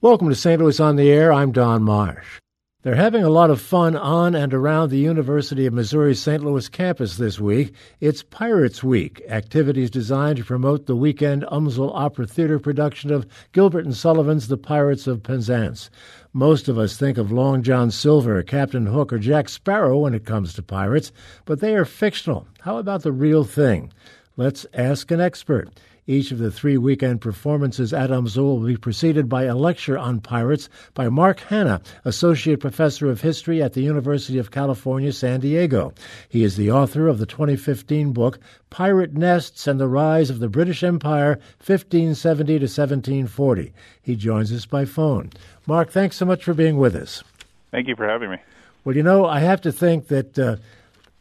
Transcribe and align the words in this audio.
Welcome 0.00 0.28
to 0.28 0.36
St. 0.36 0.62
Louis 0.62 0.78
on 0.78 0.94
the 0.94 1.10
Air. 1.10 1.32
I'm 1.32 1.50
Don 1.50 1.82
Marsh. 1.82 2.38
They're 2.82 2.94
having 2.94 3.24
a 3.24 3.28
lot 3.28 3.50
of 3.50 3.60
fun 3.60 3.96
on 3.96 4.36
and 4.36 4.54
around 4.54 4.90
the 4.90 4.98
University 4.98 5.66
of 5.66 5.74
Missouri's 5.74 6.22
St. 6.22 6.40
Louis 6.40 6.68
campus 6.68 7.16
this 7.16 7.40
week. 7.40 7.74
It's 7.98 8.22
Pirates 8.22 8.84
Week, 8.84 9.20
activities 9.28 9.90
designed 9.90 10.36
to 10.36 10.44
promote 10.44 10.86
the 10.86 10.94
weekend 10.94 11.42
UMSL 11.50 11.90
Opera 11.92 12.28
Theater 12.28 12.60
production 12.60 13.12
of 13.12 13.26
Gilbert 13.50 13.86
and 13.86 13.96
Sullivan's 13.96 14.46
The 14.46 14.56
Pirates 14.56 15.08
of 15.08 15.24
Penzance. 15.24 15.90
Most 16.32 16.68
of 16.68 16.78
us 16.78 16.96
think 16.96 17.18
of 17.18 17.32
Long 17.32 17.64
John 17.64 17.90
Silver, 17.90 18.40
Captain 18.44 18.86
Hook, 18.86 19.12
or 19.12 19.18
Jack 19.18 19.48
Sparrow 19.48 19.98
when 19.98 20.14
it 20.14 20.24
comes 20.24 20.54
to 20.54 20.62
pirates, 20.62 21.10
but 21.44 21.58
they 21.58 21.74
are 21.74 21.84
fictional. 21.84 22.46
How 22.60 22.78
about 22.78 23.02
the 23.02 23.10
real 23.10 23.42
thing? 23.42 23.92
Let's 24.36 24.64
ask 24.72 25.10
an 25.10 25.20
expert. 25.20 25.70
Each 26.08 26.32
of 26.32 26.38
the 26.38 26.50
three 26.50 26.78
weekend 26.78 27.20
performances 27.20 27.92
at 27.92 28.08
UMSL 28.08 28.36
will 28.38 28.66
be 28.66 28.78
preceded 28.78 29.28
by 29.28 29.42
a 29.42 29.54
lecture 29.54 29.98
on 29.98 30.20
pirates 30.20 30.70
by 30.94 31.10
Mark 31.10 31.40
Hanna, 31.40 31.82
Associate 32.06 32.58
Professor 32.58 33.10
of 33.10 33.20
History 33.20 33.62
at 33.62 33.74
the 33.74 33.82
University 33.82 34.38
of 34.38 34.50
California, 34.50 35.12
San 35.12 35.40
Diego. 35.40 35.92
He 36.26 36.44
is 36.44 36.56
the 36.56 36.70
author 36.70 37.08
of 37.08 37.18
the 37.18 37.26
2015 37.26 38.14
book, 38.14 38.40
Pirate 38.70 39.12
Nests 39.12 39.66
and 39.66 39.78
the 39.78 39.86
Rise 39.86 40.30
of 40.30 40.38
the 40.38 40.48
British 40.48 40.82
Empire, 40.82 41.32
1570 41.58 42.52
to 42.54 42.64
1740. 42.64 43.74
He 44.00 44.16
joins 44.16 44.50
us 44.50 44.64
by 44.64 44.86
phone. 44.86 45.30
Mark, 45.66 45.90
thanks 45.90 46.16
so 46.16 46.24
much 46.24 46.42
for 46.42 46.54
being 46.54 46.78
with 46.78 46.96
us. 46.96 47.22
Thank 47.70 47.86
you 47.86 47.96
for 47.96 48.08
having 48.08 48.30
me. 48.30 48.38
Well, 48.82 48.96
you 48.96 49.02
know, 49.02 49.26
I 49.26 49.40
have 49.40 49.60
to 49.60 49.72
think 49.72 50.08
that 50.08 50.38
uh, 50.38 50.56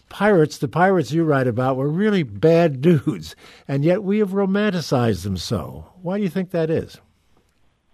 pirates, 0.10 0.58
the 0.58 0.68
pirates 0.68 1.12
you 1.12 1.24
write 1.24 1.48
about, 1.48 1.78
were 1.78 1.90
really 1.90 2.24
bad 2.24 2.82
dudes, 2.82 3.36
and 3.68 3.84
yet 3.84 4.04
we 4.04 4.20
have 4.20 4.30
romanticized 4.30 5.24
them 5.24 5.38
so. 5.38 5.92
Why 6.02 6.18
do 6.18 6.24
you 6.24 6.30
think 6.30 6.52
that 6.52 6.70
is? 6.70 7.00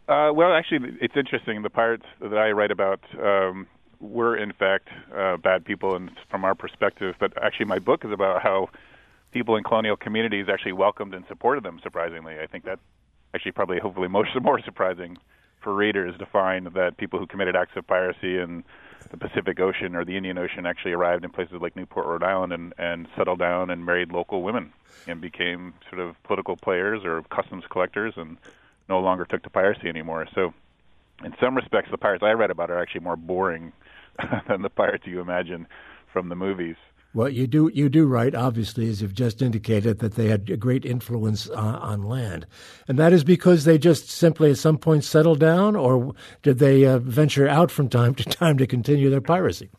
Uh, 0.07 0.31
well, 0.33 0.53
actually, 0.53 0.97
it's 0.99 1.15
interesting. 1.15 1.61
The 1.61 1.69
pirates 1.69 2.05
that 2.19 2.37
I 2.37 2.51
write 2.51 2.71
about 2.71 2.99
um, 3.21 3.67
were, 3.99 4.35
in 4.35 4.51
fact, 4.51 4.89
uh, 5.15 5.37
bad 5.37 5.63
people, 5.63 5.95
and 5.95 6.11
from 6.29 6.43
our 6.43 6.55
perspective. 6.55 7.15
But 7.19 7.41
actually, 7.41 7.67
my 7.67 7.79
book 7.79 8.03
is 8.03 8.11
about 8.11 8.41
how 8.41 8.69
people 9.31 9.55
in 9.55 9.63
colonial 9.63 9.95
communities 9.95 10.47
actually 10.51 10.73
welcomed 10.73 11.13
and 11.13 11.23
supported 11.27 11.63
them. 11.63 11.79
Surprisingly, 11.81 12.39
I 12.39 12.47
think 12.47 12.65
that 12.65 12.79
actually 13.33 13.53
probably, 13.53 13.79
hopefully, 13.79 14.09
most 14.09 14.29
more 14.41 14.61
surprising 14.61 15.17
for 15.61 15.73
readers 15.73 16.17
to 16.19 16.25
find 16.25 16.67
that 16.67 16.97
people 16.97 17.17
who 17.17 17.25
committed 17.25 17.55
acts 17.55 17.71
of 17.77 17.87
piracy 17.87 18.37
and 18.37 18.63
the 19.13 19.29
Pacific 19.29 19.59
Ocean 19.59 19.95
or 19.95 20.03
the 20.03 20.17
Indian 20.17 20.39
Ocean 20.39 20.65
actually 20.65 20.93
arrived 20.93 21.23
in 21.23 21.29
places 21.29 21.61
like 21.61 21.75
Newport, 21.75 22.07
Rhode 22.07 22.23
Island, 22.23 22.51
and, 22.51 22.73
and 22.79 23.07
settled 23.15 23.37
down 23.37 23.69
and 23.69 23.85
married 23.85 24.11
local 24.11 24.41
women 24.41 24.73
and 25.07 25.21
became 25.21 25.75
sort 25.87 26.01
of 26.01 26.15
political 26.23 26.57
players 26.57 27.05
or 27.05 27.21
customs 27.29 27.63
collectors 27.69 28.15
and 28.17 28.37
no 28.89 28.99
longer 28.99 29.23
took 29.23 29.43
to 29.43 29.51
piracy 29.51 29.87
anymore. 29.87 30.25
So, 30.33 30.55
in 31.23 31.35
some 31.39 31.55
respects, 31.55 31.91
the 31.91 31.97
pirates 31.99 32.23
I 32.23 32.31
read 32.31 32.49
about 32.49 32.71
are 32.71 32.81
actually 32.81 33.01
more 33.01 33.15
boring 33.15 33.71
than 34.47 34.63
the 34.63 34.69
pirates 34.69 35.05
you 35.05 35.21
imagine 35.21 35.67
from 36.11 36.29
the 36.29 36.35
movies. 36.35 36.77
Well, 37.15 37.29
you 37.29 37.45
do 37.45 37.69
you 37.73 37.89
do 37.89 38.07
right, 38.07 38.33
obviously, 38.33 38.89
as 38.89 39.01
you've 39.01 39.13
just 39.13 39.43
indicated, 39.43 39.99
that 39.99 40.15
they 40.15 40.29
had 40.29 40.49
a 40.49 40.57
great 40.57 40.83
influence 40.83 41.47
uh, 41.49 41.53
on 41.53 42.01
land, 42.01 42.47
and 42.87 42.97
that 42.97 43.13
is 43.13 43.23
because 43.23 43.65
they 43.65 43.77
just 43.77 44.09
simply 44.09 44.49
at 44.49 44.57
some 44.57 44.79
point 44.79 45.03
settled 45.03 45.39
down, 45.39 45.75
or 45.75 46.15
did 46.41 46.57
they 46.57 46.85
uh, 46.85 46.97
venture 46.97 47.47
out 47.47 47.69
from 47.69 47.87
time 47.87 48.15
to 48.15 48.23
time 48.23 48.57
to 48.57 48.65
continue 48.65 49.11
their 49.11 49.21
piracy? 49.21 49.69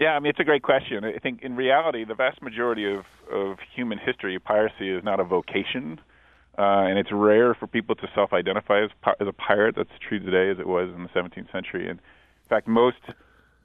Yeah, 0.00 0.14
I 0.14 0.18
mean 0.18 0.30
it's 0.30 0.40
a 0.40 0.44
great 0.44 0.64
question. 0.64 1.04
I 1.04 1.18
think 1.18 1.42
in 1.42 1.54
reality, 1.54 2.04
the 2.04 2.16
vast 2.16 2.42
majority 2.42 2.92
of 2.92 3.04
of 3.30 3.58
human 3.72 3.98
history, 3.98 4.36
piracy 4.40 4.90
is 4.90 5.04
not 5.04 5.20
a 5.20 5.24
vocation, 5.24 6.00
uh, 6.58 6.62
and 6.62 6.98
it's 6.98 7.12
rare 7.12 7.54
for 7.54 7.68
people 7.68 7.94
to 7.94 8.08
self-identify 8.12 8.82
as, 8.82 8.90
as 9.20 9.28
a 9.28 9.32
pirate. 9.32 9.76
That's 9.76 9.96
true 10.00 10.18
today 10.18 10.50
as 10.50 10.58
it 10.58 10.66
was 10.66 10.88
in 10.92 11.04
the 11.04 11.08
17th 11.10 11.52
century, 11.52 11.88
and 11.88 12.00
in 12.00 12.48
fact, 12.48 12.66
most 12.66 12.98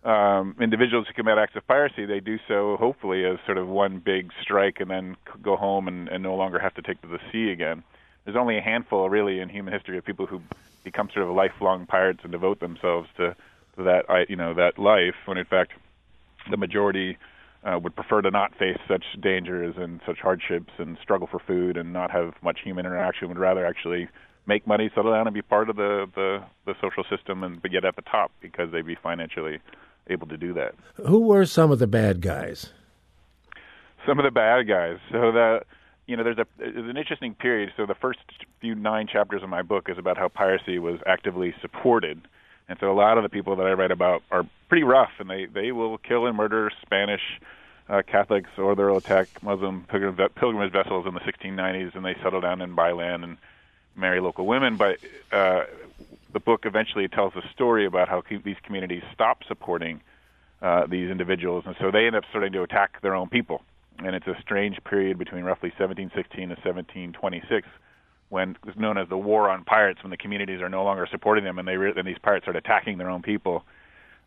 um, 0.07 0.55
individuals 0.61 1.05
who 1.07 1.13
commit 1.13 1.37
acts 1.37 1.55
of 1.57 1.67
piracy, 1.67 2.05
they 2.05 2.21
do 2.21 2.37
so 2.47 2.77
hopefully 2.79 3.25
as 3.25 3.37
sort 3.45 3.57
of 3.57 3.67
one 3.67 3.99
big 3.99 4.31
strike 4.41 4.77
and 4.79 4.89
then 4.89 5.17
go 5.43 5.57
home 5.57 5.87
and, 5.87 6.07
and 6.07 6.23
no 6.23 6.35
longer 6.35 6.59
have 6.59 6.73
to 6.75 6.81
take 6.81 7.01
to 7.01 7.07
the 7.07 7.19
sea 7.31 7.51
again. 7.51 7.83
There's 8.23 8.37
only 8.37 8.57
a 8.57 8.61
handful, 8.61 9.09
really, 9.09 9.39
in 9.41 9.49
human 9.49 9.73
history 9.73 9.97
of 9.97 10.05
people 10.05 10.25
who 10.25 10.41
become 10.85 11.09
sort 11.13 11.27
of 11.27 11.35
lifelong 11.35 11.85
pirates 11.85 12.21
and 12.23 12.31
devote 12.31 12.61
themselves 12.61 13.09
to, 13.17 13.35
that, 13.77 14.05
you 14.29 14.37
know, 14.37 14.53
that 14.53 14.79
life. 14.79 15.15
When 15.25 15.37
in 15.37 15.45
fact, 15.45 15.73
the 16.49 16.57
majority 16.57 17.17
uh, 17.63 17.77
would 17.77 17.95
prefer 17.95 18.21
to 18.21 18.31
not 18.31 18.55
face 18.57 18.77
such 18.87 19.03
dangers 19.21 19.75
and 19.77 19.99
such 20.05 20.19
hardships 20.19 20.71
and 20.77 20.97
struggle 21.01 21.27
for 21.29 21.39
food 21.39 21.75
and 21.75 21.91
not 21.91 22.11
have 22.11 22.33
much 22.41 22.59
human 22.63 22.85
interaction. 22.85 23.27
Would 23.27 23.37
rather 23.37 23.65
actually 23.65 24.07
make 24.45 24.65
money, 24.65 24.89
settle 24.95 25.11
down, 25.11 25.27
and 25.27 25.33
be 25.33 25.41
part 25.41 25.69
of 25.69 25.75
the 25.75 26.07
the, 26.15 26.43
the 26.65 26.73
social 26.81 27.03
system, 27.09 27.43
and 27.43 27.59
yet 27.69 27.83
at 27.83 27.97
the 27.97 28.01
top 28.03 28.31
because 28.41 28.71
they'd 28.71 28.85
be 28.85 28.95
financially 28.95 29.59
able 30.09 30.27
to 30.27 30.37
do 30.37 30.53
that. 30.53 30.75
Who 31.05 31.19
were 31.21 31.45
some 31.45 31.71
of 31.71 31.79
the 31.79 31.87
bad 31.87 32.21
guys? 32.21 32.71
Some 34.05 34.19
of 34.19 34.25
the 34.25 34.31
bad 34.31 34.67
guys. 34.67 34.97
So 35.11 35.31
the 35.31 35.61
you 36.07 36.15
know, 36.15 36.23
there's 36.23 36.37
a 36.37 36.47
there's 36.57 36.89
an 36.89 36.97
interesting 36.97 37.35
period. 37.35 37.73
So 37.75 37.85
the 37.85 37.95
first 37.95 38.19
few 38.61 38.75
nine 38.75 39.07
chapters 39.07 39.43
of 39.43 39.49
my 39.49 39.61
book 39.61 39.89
is 39.89 39.97
about 39.97 40.17
how 40.17 40.29
piracy 40.29 40.79
was 40.79 40.99
actively 41.05 41.53
supported, 41.61 42.21
and 42.69 42.79
so 42.79 42.91
a 42.91 42.95
lot 42.95 43.17
of 43.17 43.23
the 43.23 43.29
people 43.29 43.55
that 43.57 43.67
I 43.67 43.73
write 43.73 43.91
about 43.91 44.23
are 44.31 44.47
pretty 44.69 44.83
rough, 44.83 45.11
and 45.19 45.29
they 45.29 45.45
they 45.45 45.71
will 45.71 45.97
kill 45.97 46.25
and 46.25 46.35
murder 46.35 46.71
Spanish. 46.81 47.21
Uh, 47.89 48.01
Catholics, 48.01 48.49
or 48.57 48.75
they'll 48.75 48.97
attack 48.97 49.41
Muslim 49.41 49.85
pilgrim, 49.87 50.13
pilgrimage 50.35 50.73
vessels 50.73 51.05
in 51.07 51.13
the 51.13 51.21
1690s, 51.21 51.95
and 51.95 52.03
they 52.03 52.15
settle 52.21 52.41
down 52.41 52.61
and 52.61 52.75
buy 52.75 52.91
land 52.91 53.23
and 53.23 53.37
marry 53.95 54.19
local 54.19 54.45
women. 54.45 54.75
But 54.75 54.99
uh, 55.31 55.63
the 56.37 56.43
book 56.43 56.65
eventually 56.65 57.07
tells 57.07 57.33
a 57.35 57.41
story 57.51 57.87
about 57.87 58.07
how 58.07 58.21
these 58.45 58.57
communities 58.63 59.01
stop 59.11 59.39
supporting 59.47 60.01
uh, 60.61 60.85
these 60.85 61.09
individuals, 61.09 61.63
and 61.65 61.75
so 61.81 61.89
they 61.89 62.05
end 62.05 62.15
up 62.15 62.23
starting 62.29 62.53
to 62.53 62.61
attack 62.61 63.01
their 63.01 63.15
own 63.15 63.27
people. 63.27 63.63
And 63.97 64.15
it's 64.15 64.27
a 64.27 64.35
strange 64.39 64.77
period 64.87 65.17
between 65.17 65.43
roughly 65.43 65.69
1716 65.69 66.43
and 66.43 66.51
1726, 66.51 67.67
when 68.29 68.55
it's 68.67 68.77
known 68.77 68.99
as 68.99 69.09
the 69.09 69.17
War 69.17 69.49
on 69.49 69.63
Pirates, 69.63 70.03
when 70.03 70.11
the 70.11 70.17
communities 70.17 70.61
are 70.61 70.69
no 70.69 70.83
longer 70.83 71.07
supporting 71.09 71.43
them, 71.43 71.57
and 71.57 71.67
they 71.67 71.75
re- 71.75 71.93
and 71.95 72.07
these 72.07 72.19
pirates 72.21 72.43
start 72.43 72.55
attacking 72.55 72.99
their 72.99 73.09
own 73.09 73.23
people. 73.23 73.63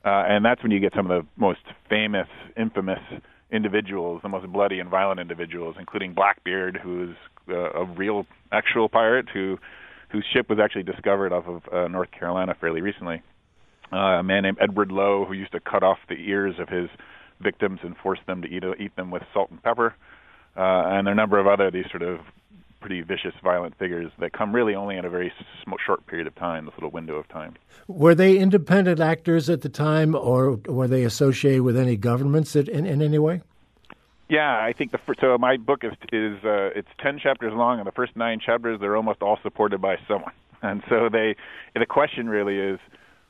Uh, 0.05 0.25
and 0.27 0.45
that's 0.45 0.65
when 0.65 0.73
you 0.73 0.81
get 0.81 0.93
some 0.97 1.09
of 1.09 1.23
the 1.23 1.29
most 1.37 1.61
famous, 1.89 2.27
infamous 2.57 2.99
individuals, 3.53 4.21
the 4.25 4.29
most 4.29 4.51
bloody 4.51 4.81
and 4.81 4.91
violent 4.91 5.21
individuals, 5.21 5.77
including 5.79 6.13
Blackbeard, 6.15 6.77
who 6.83 7.11
is 7.11 7.17
uh, 7.49 7.71
a 7.71 7.85
real, 7.85 8.27
actual 8.51 8.89
pirate 8.89 9.29
who 9.33 9.61
whose 10.11 10.25
ship 10.33 10.49
was 10.49 10.59
actually 10.59 10.83
discovered 10.83 11.33
off 11.33 11.47
of 11.47 11.63
uh, 11.73 11.89
North 11.89 12.11
Carolina 12.11 12.55
fairly 12.61 12.81
recently. 12.81 13.23
Uh, 13.93 13.97
a 13.97 14.23
man 14.23 14.43
named 14.43 14.59
Edward 14.61 14.93
Lowe 14.93 15.25
who 15.25 15.35
used 15.35 15.53
to 15.53 15.61
cut 15.61 15.83
off 15.83 15.99
the 16.09 16.15
ears 16.15 16.55
of 16.59 16.69
his 16.69 16.89
victims 17.41 17.81
and 17.83 17.97
force 17.97 18.21
them 18.27 18.43
to 18.43 18.49
eat 18.49 18.63
eat 18.79 18.95
them 18.97 19.11
with 19.11 19.23
salt 19.33 19.51
and 19.51 19.63
pepper, 19.63 19.95
uh, 20.57 20.61
and 20.61 21.09
a 21.09 21.15
number 21.15 21.39
of 21.39 21.47
other 21.47 21.71
these 21.71 21.87
sort 21.91 22.03
of 22.03 22.21
pretty 22.81 23.03
vicious, 23.03 23.35
violent 23.43 23.77
figures 23.79 24.11
that 24.19 24.33
come 24.33 24.55
really 24.55 24.75
only 24.75 24.97
in 24.97 25.05
a 25.05 25.11
very 25.11 25.33
sm- 25.63 25.73
short 25.85 26.07
period 26.07 26.27
of 26.27 26.35
time, 26.35 26.65
this 26.65 26.75
little 26.77 26.91
window 26.91 27.17
of 27.17 27.29
time. 27.29 27.55
Were 27.89 28.15
they 28.15 28.39
independent 28.39 29.01
actors 29.01 29.51
at 29.51 29.61
the 29.61 29.69
time, 29.69 30.15
or 30.15 30.57
were 30.67 30.89
they 30.89 31.05
associated 31.05 31.63
with 31.63 31.77
any 31.77 31.97
governments 31.97 32.57
in, 32.57 32.87
in 32.87 33.03
any 33.03 33.19
way? 33.19 33.43
Yeah, 34.31 34.53
I 34.53 34.73
think 34.73 34.93
the 34.93 34.99
first, 34.99 35.21
so 35.21 35.37
my 35.39 35.57
book 35.57 35.83
is 35.83 35.91
is 36.13 36.45
uh, 36.45 36.71
it's 36.77 36.89
ten 37.03 37.19
chapters 37.19 37.53
long, 37.53 37.81
and 37.81 37.87
the 37.87 37.93
first 37.93 38.15
nine 38.15 38.39
chapters 38.39 38.79
they're 38.81 38.97
almost 38.97 39.23
all 39.23 39.39
supported 39.43 39.83
by 39.83 39.97
someone, 40.07 40.33
and 40.63 40.83
so 40.89 41.09
they 41.11 41.35
the 41.75 41.85
question 41.85 42.29
really 42.29 42.57
is 42.57 42.79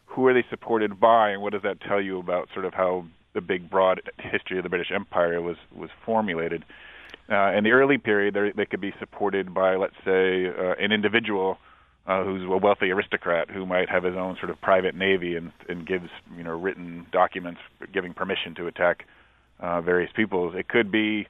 who 0.05 0.27
are 0.27 0.35
they 0.35 0.45
supported 0.51 1.01
by, 1.01 1.31
and 1.31 1.41
what 1.41 1.55
does 1.55 1.63
that 1.63 1.81
tell 1.81 2.03
you 2.03 2.19
about 2.19 2.51
sort 2.53 2.67
of 2.67 2.75
how 2.75 3.07
the 3.33 3.41
big 3.41 3.71
broad 3.71 4.03
history 4.19 4.59
of 4.59 4.63
the 4.63 4.69
British 4.69 4.91
Empire 4.95 5.41
was 5.41 5.57
was 5.75 5.89
formulated. 6.05 6.67
Uh, 7.31 7.53
in 7.53 7.65
the 7.65 7.71
early 7.71 7.97
period, 7.97 8.37
they 8.57 8.67
could 8.67 8.81
be 8.81 8.93
supported 8.99 9.55
by, 9.55 9.77
let's 9.77 9.95
say, 10.05 10.49
uh, 10.49 10.75
an 10.81 10.91
individual 10.91 11.59
uh, 12.07 12.25
who's 12.25 12.43
a 12.43 12.57
wealthy 12.57 12.91
aristocrat 12.91 13.49
who 13.49 13.65
might 13.65 13.89
have 13.89 14.03
his 14.03 14.17
own 14.17 14.37
sort 14.37 14.51
of 14.51 14.61
private 14.61 14.95
navy 14.95 15.37
and, 15.37 15.53
and 15.69 15.87
gives 15.87 16.11
you 16.37 16.45
know 16.45 16.59
written 16.59 17.07
documents 17.11 17.61
giving 17.91 18.13
permission 18.13 18.55
to 18.55 18.67
attack 18.67 19.07
uh, 19.61 19.81
various 19.81 20.11
peoples. 20.15 20.55
It 20.57 20.69
could 20.69 20.91
be 20.91 21.27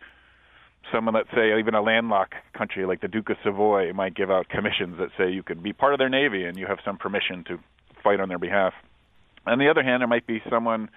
someone, 0.92 1.14
let's 1.14 1.30
say, 1.34 1.58
even 1.58 1.74
a 1.74 1.82
landlocked 1.82 2.34
country 2.52 2.86
like 2.86 3.00
the 3.00 3.08
Duke 3.08 3.30
of 3.30 3.36
Savoy 3.44 3.92
might 3.92 4.14
give 4.14 4.30
out 4.30 4.48
commissions 4.48 4.98
that 4.98 5.10
say 5.18 5.30
you 5.30 5.42
could 5.42 5.62
be 5.62 5.72
part 5.72 5.92
of 5.92 5.98
their 5.98 6.08
navy 6.08 6.44
and 6.44 6.58
you 6.58 6.66
have 6.66 6.78
some 6.84 6.96
permission 6.96 7.44
to 7.44 7.58
fight 8.02 8.20
on 8.20 8.28
their 8.28 8.38
behalf. 8.38 8.72
On 9.46 9.58
the 9.58 9.68
other 9.68 9.82
hand, 9.82 10.00
there 10.00 10.08
might 10.08 10.26
be 10.26 10.42
someone, 10.50 10.88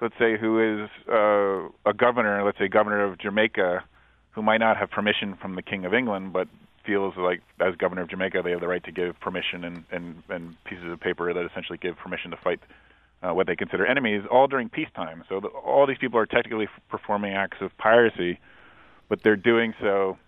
let's 0.00 0.14
say, 0.18 0.36
who 0.38 0.82
is 0.84 0.90
uh, 1.08 1.68
a 1.88 1.94
governor, 1.94 2.44
let's 2.44 2.58
say 2.58 2.68
governor 2.68 3.04
of 3.04 3.18
Jamaica, 3.18 3.84
who 4.32 4.42
might 4.42 4.58
not 4.58 4.76
have 4.76 4.90
permission 4.90 5.36
from 5.40 5.54
the 5.56 5.62
King 5.62 5.84
of 5.84 5.92
England, 5.92 6.32
but 6.32 6.48
feels 6.84 7.14
like 7.16 7.42
as 7.60 7.76
governor 7.76 8.02
of 8.02 8.10
Jamaica 8.10 8.40
they 8.42 8.50
have 8.50 8.60
the 8.60 8.66
right 8.66 8.82
to 8.84 8.92
give 8.92 9.18
permission 9.20 9.62
and, 9.64 9.84
and, 9.92 10.22
and 10.28 10.56
pieces 10.64 10.90
of 10.90 10.98
paper 10.98 11.32
that 11.32 11.46
essentially 11.46 11.78
give 11.78 11.96
permission 11.96 12.32
to 12.32 12.36
fight 12.36 12.58
uh, 13.22 13.32
what 13.32 13.46
they 13.46 13.56
consider 13.56 13.86
enemies, 13.86 14.22
all 14.30 14.46
during 14.46 14.68
peacetime. 14.68 15.24
So 15.28 15.40
the, 15.40 15.48
all 15.48 15.86
these 15.86 15.98
people 15.98 16.18
are 16.18 16.26
technically 16.26 16.68
performing 16.88 17.34
acts 17.34 17.58
of 17.60 17.76
piracy, 17.78 18.38
but 19.08 19.22
they're 19.22 19.36
doing 19.36 19.74
so 19.80 20.18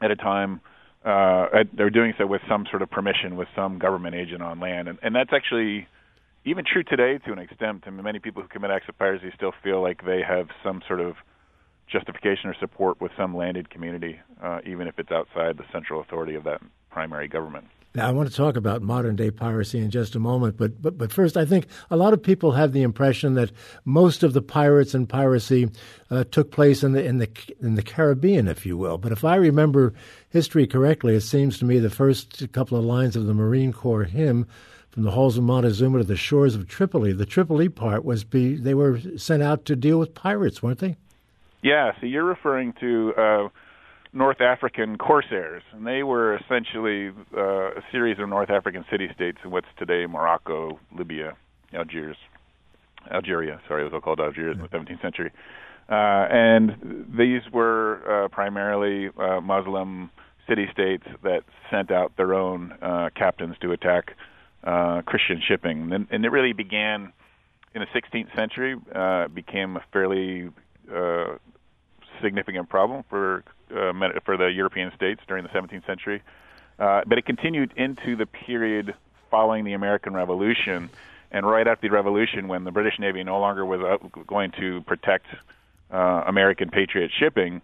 at 0.00 0.10
a 0.10 0.16
time 0.16 0.60
uh, 1.04 1.64
they're 1.72 1.90
doing 1.90 2.12
so 2.18 2.26
with 2.26 2.42
some 2.48 2.66
sort 2.70 2.82
of 2.82 2.90
permission 2.90 3.36
with 3.36 3.48
some 3.54 3.78
government 3.78 4.14
agent 4.14 4.42
on 4.42 4.60
land, 4.60 4.88
and, 4.88 4.98
and 5.02 5.14
that's 5.14 5.32
actually 5.32 5.86
even 6.44 6.64
true 6.64 6.82
today 6.82 7.18
to 7.18 7.32
an 7.32 7.38
extent. 7.38 7.84
I 7.86 7.90
mean, 7.90 8.02
many 8.02 8.18
people 8.18 8.42
who 8.42 8.48
commit 8.48 8.70
acts 8.70 8.88
of 8.88 8.98
piracy 8.98 9.30
still 9.34 9.52
feel 9.62 9.80
like 9.80 10.04
they 10.04 10.22
have 10.26 10.48
some 10.64 10.82
sort 10.86 11.00
of 11.00 11.14
justification 11.90 12.50
or 12.50 12.54
support 12.58 13.00
with 13.00 13.12
some 13.16 13.36
landed 13.36 13.70
community, 13.70 14.20
uh, 14.42 14.60
even 14.66 14.86
if 14.88 14.98
it's 14.98 15.10
outside 15.10 15.56
the 15.56 15.64
central 15.72 16.00
authority 16.00 16.34
of 16.34 16.44
that 16.44 16.60
primary 16.90 17.28
government. 17.28 17.66
Now, 17.98 18.06
I 18.06 18.12
want 18.12 18.30
to 18.30 18.36
talk 18.36 18.54
about 18.54 18.80
modern 18.80 19.16
day 19.16 19.32
piracy 19.32 19.80
in 19.80 19.90
just 19.90 20.14
a 20.14 20.20
moment, 20.20 20.56
but, 20.56 20.80
but 20.80 20.96
but 20.96 21.10
first, 21.10 21.36
I 21.36 21.44
think 21.44 21.66
a 21.90 21.96
lot 21.96 22.12
of 22.12 22.22
people 22.22 22.52
have 22.52 22.72
the 22.72 22.82
impression 22.82 23.34
that 23.34 23.50
most 23.84 24.22
of 24.22 24.34
the 24.34 24.40
pirates 24.40 24.94
and 24.94 25.08
piracy 25.08 25.68
uh, 26.08 26.22
took 26.30 26.52
place 26.52 26.84
in 26.84 26.92
the 26.92 27.04
in 27.04 27.18
the 27.18 27.28
in 27.60 27.74
the 27.74 27.82
Caribbean, 27.82 28.46
if 28.46 28.64
you 28.64 28.76
will. 28.76 28.98
But 28.98 29.10
if 29.10 29.24
I 29.24 29.34
remember 29.34 29.94
history 30.30 30.64
correctly, 30.64 31.16
it 31.16 31.22
seems 31.22 31.58
to 31.58 31.64
me 31.64 31.80
the 31.80 31.90
first 31.90 32.52
couple 32.52 32.78
of 32.78 32.84
lines 32.84 33.16
of 33.16 33.26
the 33.26 33.34
Marine 33.34 33.72
Corps 33.72 34.04
hymn 34.04 34.46
from 34.90 35.02
the 35.02 35.10
halls 35.10 35.36
of 35.36 35.42
Montezuma 35.42 35.98
to 35.98 36.04
the 36.04 36.14
shores 36.14 36.54
of 36.54 36.68
Tripoli. 36.68 37.12
The 37.12 37.26
Tripoli 37.26 37.68
part 37.68 38.04
was 38.04 38.22
be 38.22 38.54
they 38.54 38.74
were 38.74 39.00
sent 39.16 39.42
out 39.42 39.64
to 39.64 39.74
deal 39.74 39.98
with 39.98 40.14
pirates, 40.14 40.62
weren't 40.62 40.78
they? 40.78 40.94
Yeah. 41.64 41.98
So 41.98 42.06
you're 42.06 42.22
referring 42.22 42.74
to. 42.74 43.14
Uh, 43.16 43.48
North 44.12 44.40
African 44.40 44.96
corsairs, 44.96 45.62
and 45.72 45.86
they 45.86 46.02
were 46.02 46.36
essentially 46.36 47.10
uh, 47.36 47.70
a 47.72 47.82
series 47.92 48.18
of 48.18 48.28
North 48.28 48.50
African 48.50 48.84
city-states 48.90 49.38
in 49.44 49.50
what's 49.50 49.66
today 49.78 50.06
Morocco, 50.06 50.78
Libya, 50.96 51.36
Algiers, 51.74 52.16
Algeria. 53.12 53.60
Sorry, 53.68 53.82
it 53.82 53.84
was 53.84 53.92
all 53.92 54.00
called 54.00 54.20
Algiers 54.20 54.56
in 54.56 54.62
the 54.62 54.68
17th 54.68 55.02
century. 55.02 55.30
Uh, 55.90 56.26
and 56.30 57.06
these 57.16 57.42
were 57.52 58.24
uh, 58.24 58.28
primarily 58.28 59.10
uh, 59.18 59.40
Muslim 59.40 60.10
city-states 60.48 61.04
that 61.22 61.42
sent 61.70 61.90
out 61.90 62.16
their 62.16 62.34
own 62.34 62.72
uh, 62.82 63.10
captains 63.14 63.56
to 63.60 63.72
attack 63.72 64.14
uh, 64.64 65.02
Christian 65.02 65.40
shipping, 65.46 65.92
and, 65.92 66.06
and 66.10 66.24
it 66.24 66.30
really 66.30 66.52
began 66.52 67.12
in 67.74 67.82
the 67.82 68.00
16th 68.00 68.34
century. 68.34 68.76
Uh, 68.94 69.28
became 69.28 69.76
a 69.76 69.84
fairly 69.92 70.50
uh, 70.92 71.36
significant 72.22 72.68
problem 72.68 73.04
for 73.08 73.44
uh, 73.70 73.92
for 74.24 74.36
the 74.36 74.46
European 74.46 74.92
states 74.96 75.20
during 75.28 75.44
the 75.44 75.50
17th 75.50 75.86
century. 75.86 76.22
Uh, 76.78 77.02
but 77.06 77.18
it 77.18 77.26
continued 77.26 77.72
into 77.76 78.16
the 78.16 78.26
period 78.26 78.94
following 79.30 79.64
the 79.64 79.72
American 79.72 80.14
Revolution, 80.14 80.88
and 81.30 81.46
right 81.46 81.66
after 81.66 81.88
the 81.88 81.92
Revolution, 81.94 82.48
when 82.48 82.64
the 82.64 82.70
British 82.70 82.98
Navy 82.98 83.22
no 83.24 83.38
longer 83.40 83.64
was 83.66 83.80
uh, 83.80 84.22
going 84.26 84.52
to 84.58 84.80
protect 84.82 85.26
uh, 85.92 86.24
American 86.26 86.70
patriot 86.70 87.10
shipping, 87.18 87.60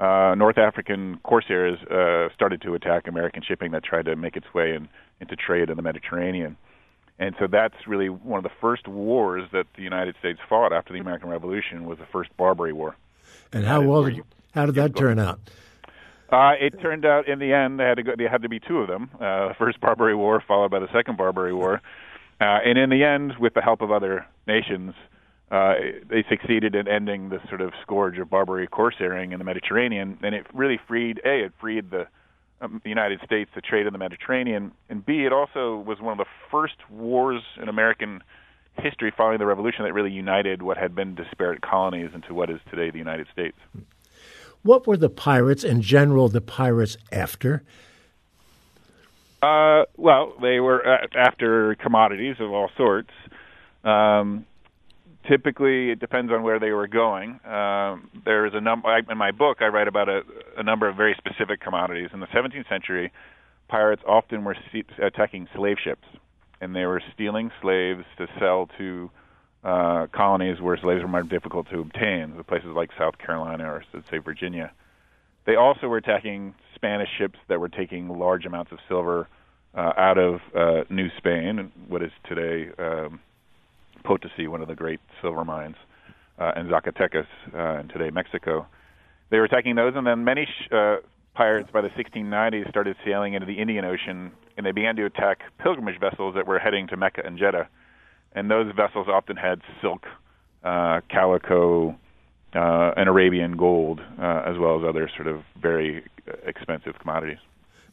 uh, 0.00 0.34
North 0.36 0.58
African 0.58 1.18
corsairs 1.22 1.78
uh, 1.90 2.32
started 2.34 2.62
to 2.62 2.74
attack 2.74 3.08
American 3.08 3.42
shipping 3.42 3.72
that 3.72 3.84
tried 3.84 4.04
to 4.04 4.16
make 4.16 4.36
its 4.36 4.46
way 4.54 4.74
in, 4.74 4.88
into 5.20 5.34
trade 5.34 5.70
in 5.70 5.76
the 5.76 5.82
Mediterranean. 5.82 6.56
And 7.18 7.34
so 7.40 7.48
that's 7.50 7.74
really 7.86 8.08
one 8.08 8.38
of 8.38 8.44
the 8.44 8.56
first 8.60 8.86
wars 8.86 9.48
that 9.52 9.66
the 9.76 9.82
United 9.82 10.14
States 10.20 10.38
fought 10.48 10.72
after 10.72 10.92
the 10.92 11.00
American 11.00 11.28
Revolution 11.28 11.84
was 11.84 11.98
the 11.98 12.06
first 12.12 12.30
Barbary 12.36 12.72
War. 12.72 12.94
And 13.52 13.64
how 13.64 13.80
well 13.82 14.04
did, 14.04 14.22
how 14.54 14.66
did 14.66 14.74
that 14.76 14.96
turn 14.96 15.18
out? 15.18 15.40
Uh, 16.30 16.52
it 16.60 16.78
turned 16.80 17.06
out 17.06 17.26
in 17.26 17.38
the 17.38 17.52
end 17.52 17.80
they 17.80 17.84
had 17.84 17.96
to 17.96 18.02
go, 18.02 18.12
they 18.16 18.24
had 18.24 18.42
to 18.42 18.48
be 18.48 18.60
two 18.60 18.78
of 18.78 18.88
them. 18.88 19.10
Uh, 19.14 19.48
the 19.48 19.54
first 19.58 19.80
Barbary 19.80 20.14
War 20.14 20.42
followed 20.46 20.70
by 20.70 20.78
the 20.78 20.92
second 20.92 21.16
Barbary 21.16 21.54
War, 21.54 21.80
uh, 22.40 22.58
and 22.64 22.78
in 22.78 22.90
the 22.90 23.04
end, 23.04 23.34
with 23.38 23.54
the 23.54 23.62
help 23.62 23.80
of 23.80 23.90
other 23.90 24.26
nations, 24.46 24.94
uh, 25.50 25.74
they 26.08 26.24
succeeded 26.28 26.74
in 26.74 26.86
ending 26.86 27.30
the 27.30 27.40
sort 27.48 27.62
of 27.62 27.72
scourge 27.82 28.18
of 28.18 28.28
Barbary 28.28 28.66
corsairing 28.66 29.32
in 29.32 29.38
the 29.38 29.44
Mediterranean, 29.44 30.18
and 30.22 30.34
it 30.34 30.46
really 30.52 30.78
freed 30.86 31.20
a 31.24 31.44
it 31.46 31.52
freed 31.58 31.90
the 31.90 32.06
um, 32.60 32.80
the 32.82 32.90
United 32.90 33.20
States 33.24 33.50
to 33.54 33.60
trade 33.60 33.86
in 33.86 33.92
the 33.92 33.98
Mediterranean, 33.98 34.72
and 34.90 35.06
b 35.06 35.24
it 35.24 35.32
also 35.32 35.76
was 35.78 36.00
one 36.00 36.12
of 36.12 36.18
the 36.18 36.30
first 36.50 36.74
wars 36.90 37.42
in 37.62 37.68
American 37.68 38.22
history 38.80 39.12
following 39.16 39.38
the 39.38 39.46
Revolution 39.46 39.84
that 39.84 39.92
really 39.92 40.10
united 40.10 40.62
what 40.62 40.76
had 40.76 40.94
been 40.94 41.14
disparate 41.14 41.60
colonies 41.62 42.10
into 42.14 42.34
what 42.34 42.50
is 42.50 42.60
today 42.70 42.90
the 42.90 42.98
United 42.98 43.26
States. 43.32 43.56
What 44.62 44.86
were 44.86 44.96
the 44.96 45.10
pirates 45.10 45.64
in 45.64 45.82
general 45.82 46.28
the 46.28 46.40
pirates 46.40 46.96
after? 47.12 47.62
Uh, 49.40 49.84
well, 49.96 50.34
they 50.42 50.58
were 50.58 50.84
after 51.14 51.76
commodities 51.76 52.36
of 52.40 52.50
all 52.50 52.70
sorts. 52.76 53.10
Um, 53.84 54.46
typically, 55.28 55.90
it 55.90 56.00
depends 56.00 56.32
on 56.32 56.42
where 56.42 56.58
they 56.58 56.72
were 56.72 56.88
going. 56.88 57.38
Um, 57.44 58.10
there's 58.24 58.52
a 58.54 58.60
number 58.60 58.88
in 58.98 59.16
my 59.16 59.30
book. 59.30 59.58
I 59.60 59.68
write 59.68 59.86
about 59.86 60.08
a, 60.08 60.22
a 60.56 60.62
number 60.62 60.88
of 60.88 60.96
very 60.96 61.14
specific 61.18 61.60
commodities. 61.60 62.10
In 62.12 62.18
the 62.18 62.26
17th 62.26 62.68
century, 62.68 63.12
pirates 63.68 64.02
often 64.06 64.42
were 64.42 64.56
attacking 65.00 65.46
slave 65.54 65.76
ships 65.82 66.04
and 66.60 66.74
they 66.74 66.84
were 66.86 67.02
stealing 67.14 67.50
slaves 67.60 68.04
to 68.16 68.26
sell 68.38 68.68
to 68.78 69.10
uh, 69.64 70.06
colonies 70.12 70.60
where 70.60 70.76
slaves 70.76 71.02
were 71.02 71.08
more 71.08 71.22
difficult 71.22 71.68
to 71.70 71.80
obtain, 71.80 72.36
the 72.36 72.44
places 72.44 72.70
like 72.74 72.90
South 72.98 73.18
Carolina 73.18 73.64
or 73.64 73.84
say 74.10 74.18
Virginia. 74.18 74.72
They 75.46 75.56
also 75.56 75.88
were 75.88 75.96
attacking 75.96 76.54
Spanish 76.74 77.08
ships 77.18 77.38
that 77.48 77.58
were 77.58 77.68
taking 77.68 78.08
large 78.08 78.44
amounts 78.44 78.72
of 78.72 78.78
silver 78.88 79.28
uh, 79.74 79.92
out 79.96 80.18
of 80.18 80.40
uh, 80.54 80.84
New 80.90 81.08
Spain, 81.16 81.72
what 81.88 82.02
is 82.02 82.10
today 82.28 82.70
um, 82.78 83.20
Potosi, 84.04 84.46
one 84.46 84.62
of 84.62 84.68
the 84.68 84.74
great 84.74 85.00
silver 85.20 85.44
mines, 85.44 85.76
uh, 86.38 86.52
and 86.56 86.68
Zacatecas 86.70 87.26
uh, 87.54 87.80
in 87.80 87.88
today 87.88 88.10
Mexico. 88.10 88.66
They 89.30 89.38
were 89.38 89.44
attacking 89.44 89.74
those, 89.74 89.94
and 89.96 90.06
then 90.06 90.24
many 90.24 90.46
sh- 90.46 90.72
uh, 90.72 90.96
pirates 91.38 91.70
by 91.72 91.80
the 91.80 91.88
1690s 91.90 92.68
started 92.68 92.96
sailing 93.04 93.34
into 93.34 93.46
the 93.46 93.60
Indian 93.60 93.84
Ocean 93.84 94.32
and 94.56 94.66
they 94.66 94.72
began 94.72 94.96
to 94.96 95.04
attack 95.04 95.42
pilgrimage 95.58 96.00
vessels 96.00 96.34
that 96.34 96.48
were 96.48 96.58
heading 96.58 96.88
to 96.88 96.96
Mecca 96.96 97.22
and 97.24 97.38
Jeddah. 97.38 97.68
And 98.32 98.50
those 98.50 98.74
vessels 98.74 99.06
often 99.08 99.36
had 99.36 99.60
silk, 99.80 100.04
uh, 100.64 101.00
calico, 101.08 101.96
uh, 102.54 102.92
and 102.96 103.08
Arabian 103.08 103.56
gold, 103.56 104.00
uh, 104.20 104.42
as 104.46 104.58
well 104.58 104.80
as 104.80 104.84
other 104.84 105.08
sort 105.14 105.28
of 105.28 105.44
very 105.62 106.04
expensive 106.44 106.98
commodities. 106.98 107.38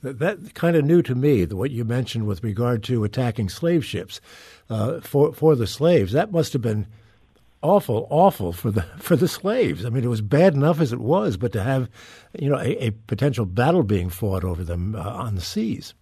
That, 0.01 0.55
kind 0.55 0.75
of 0.75 0.83
new 0.83 1.03
to 1.03 1.13
me, 1.13 1.45
what 1.45 1.69
you 1.69 1.85
mentioned 1.85 2.25
with 2.25 2.43
regard 2.43 2.83
to 2.85 3.03
attacking 3.03 3.49
slave 3.49 3.85
ships 3.85 4.21
uh, 4.71 5.01
for 5.01 5.33
for 5.33 5.55
the 5.55 5.67
slaves. 5.67 6.13
That 6.13 6.31
must 6.31 6.53
have 6.53 6.61
been 6.61 6.87
awful, 7.61 8.07
awful 8.09 8.53
for 8.53 8.71
the 8.71 8.81
for 8.97 9.15
the 9.15 9.27
slaves. 9.27 9.85
I 9.85 9.89
mean, 9.89 10.03
it 10.03 10.09
was 10.09 10.21
bad 10.21 10.53
enough 10.53 10.79
as 10.79 10.93
it 10.93 10.99
was, 10.99 11.37
but 11.37 11.51
to 11.53 11.63
have, 11.63 11.89
you 12.37 12.49
know, 12.49 12.57
a, 12.57 12.87
a 12.87 12.91
potential 12.91 13.45
battle 13.45 13.83
being 13.83 14.09
fought 14.09 14.43
over 14.43 14.63
them 14.63 14.95
uh, 14.95 14.99
on 14.99 15.35
the 15.35 15.41
seas. 15.41 15.93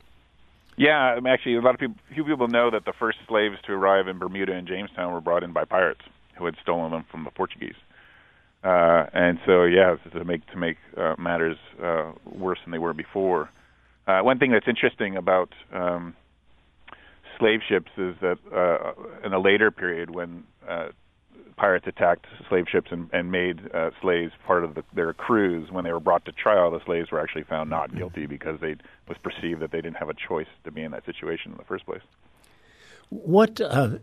Yeah, 0.75 1.19
actually, 1.27 1.55
a 1.55 1.61
lot 1.61 1.75
of 1.75 1.79
people, 1.79 1.95
few 2.13 2.23
people 2.23 2.47
know 2.47 2.71
that 2.71 2.85
the 2.85 2.93
first 2.93 3.19
slaves 3.27 3.57
to 3.67 3.73
arrive 3.73 4.07
in 4.07 4.17
Bermuda 4.17 4.53
and 4.53 4.67
Jamestown 4.67 5.13
were 5.13 5.21
brought 5.21 5.43
in 5.43 5.53
by 5.53 5.65
pirates 5.65 6.01
who 6.35 6.45
had 6.45 6.55
stolen 6.61 6.91
them 6.91 7.05
from 7.11 7.25
the 7.25 7.29
Portuguese. 7.29 7.75
Uh, 8.63 9.05
and 9.13 9.39
so, 9.45 9.65
yeah, 9.65 9.97
to 10.13 10.23
make 10.23 10.45
to 10.47 10.57
make 10.57 10.77
uh, 10.97 11.15
matters 11.19 11.57
uh, 11.83 12.11
worse 12.25 12.59
than 12.63 12.71
they 12.71 12.79
were 12.79 12.93
before. 12.93 13.49
Uh, 14.07 14.21
one 14.21 14.39
thing 14.39 14.51
that's 14.51 14.67
interesting 14.67 15.15
about 15.15 15.53
um, 15.73 16.15
slave 17.37 17.59
ships 17.67 17.91
is 17.97 18.15
that 18.21 18.37
uh, 18.53 18.93
in 19.25 19.33
a 19.33 19.39
later 19.39 19.69
period, 19.69 20.09
when 20.11 20.43
uh, 20.67 20.87
pirates 21.55 21.87
attacked 21.87 22.25
slave 22.49 22.65
ships 22.71 22.91
and, 22.91 23.09
and 23.13 23.31
made 23.31 23.59
uh, 23.73 23.91
slaves 24.01 24.33
part 24.45 24.63
of 24.63 24.75
the, 24.75 24.83
their 24.93 25.13
crews. 25.13 25.71
When 25.71 25.83
they 25.83 25.91
were 25.91 25.99
brought 25.99 26.25
to 26.25 26.31
trial, 26.31 26.71
the 26.71 26.83
slaves 26.85 27.11
were 27.11 27.19
actually 27.19 27.43
found 27.43 27.69
not 27.69 27.89
mm-hmm. 27.89 27.99
guilty 27.99 28.25
because 28.25 28.59
they 28.59 28.75
was 29.07 29.17
perceived 29.17 29.61
that 29.61 29.71
they 29.71 29.81
didn't 29.81 29.97
have 29.97 30.09
a 30.09 30.13
choice 30.13 30.47
to 30.63 30.71
be 30.71 30.81
in 30.81 30.91
that 30.91 31.05
situation 31.05 31.51
in 31.51 31.57
the 31.57 31.65
first 31.65 31.85
place. 31.85 32.01
What 33.09 33.61
uh, 33.61 33.97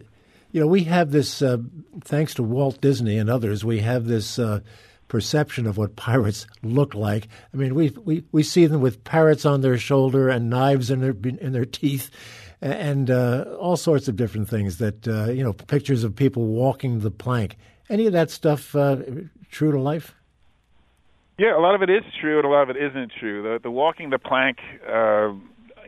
you 0.53 0.61
know, 0.61 0.67
we 0.67 0.85
have 0.85 1.11
this 1.11 1.43
uh, 1.43 1.59
thanks 2.03 2.35
to 2.35 2.43
Walt 2.43 2.81
Disney 2.81 3.19
and 3.19 3.31
others. 3.31 3.65
We 3.65 3.81
have 3.81 4.07
this 4.07 4.39
uh, 4.39 4.61
perception 5.09 5.67
of 5.67 5.77
what 5.77 5.97
pirates 5.97 6.47
look 6.63 6.95
like. 6.95 7.29
I 7.55 7.57
mean, 7.57 7.75
we 7.75 7.91
we 7.91 8.25
we 8.33 8.43
see 8.43 8.67
them 8.67 8.81
with 8.81 9.05
parrots 9.05 9.45
on 9.45 9.61
their 9.61 9.79
shoulder 9.79 10.29
and 10.29 10.51
knives 10.51 10.91
in 10.91 11.01
their 11.01 11.15
in 11.39 11.53
their 11.53 11.65
teeth 11.65 12.11
and 12.61 13.11
uh, 13.11 13.45
all 13.59 13.77
sorts 13.77 14.09
of 14.09 14.17
different 14.17 14.49
things 14.49 14.79
that 14.79 15.09
uh, 15.09 15.31
you 15.31 15.43
know 15.43 15.53
pictures 15.53 16.05
of 16.05 16.15
people 16.15 16.47
walking 16.47 17.01
the 17.01 17.11
plank. 17.11 17.57
Any 17.89 18.07
of 18.07 18.13
that 18.13 18.31
stuff 18.31 18.75
uh, 18.77 18.97
true 19.51 19.73
to 19.73 19.81
life? 19.81 20.15
Yeah, 21.39 21.57
a 21.57 21.59
lot 21.59 21.75
of 21.75 21.83
it 21.83 21.89
is 21.89 22.05
true, 22.21 22.37
and 22.37 22.47
a 22.47 22.51
lot 22.51 22.69
of 22.69 22.71
it 22.71 22.77
isn't 22.77 23.13
true. 23.19 23.43
The, 23.43 23.61
the 23.63 23.71
walking 23.71 24.11
the 24.11 24.19
plank, 24.19 24.59
uh, 24.87 25.33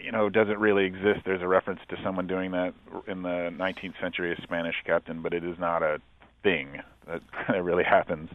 you 0.02 0.10
know, 0.10 0.30
doesn't 0.30 0.58
really 0.58 0.86
exist. 0.86 1.20
There's 1.26 1.42
a 1.42 1.46
reference 1.46 1.80
to 1.90 1.96
someone 2.02 2.26
doing 2.26 2.52
that 2.52 2.72
in 3.06 3.22
the 3.22 3.52
19th 3.52 4.00
century, 4.00 4.32
a 4.32 4.42
Spanish 4.42 4.76
captain, 4.86 5.20
but 5.20 5.34
it 5.34 5.44
is 5.44 5.58
not 5.58 5.82
a 5.82 6.00
thing 6.42 6.80
that, 7.06 7.20
that 7.48 7.62
really 7.62 7.84
happens. 7.84 8.30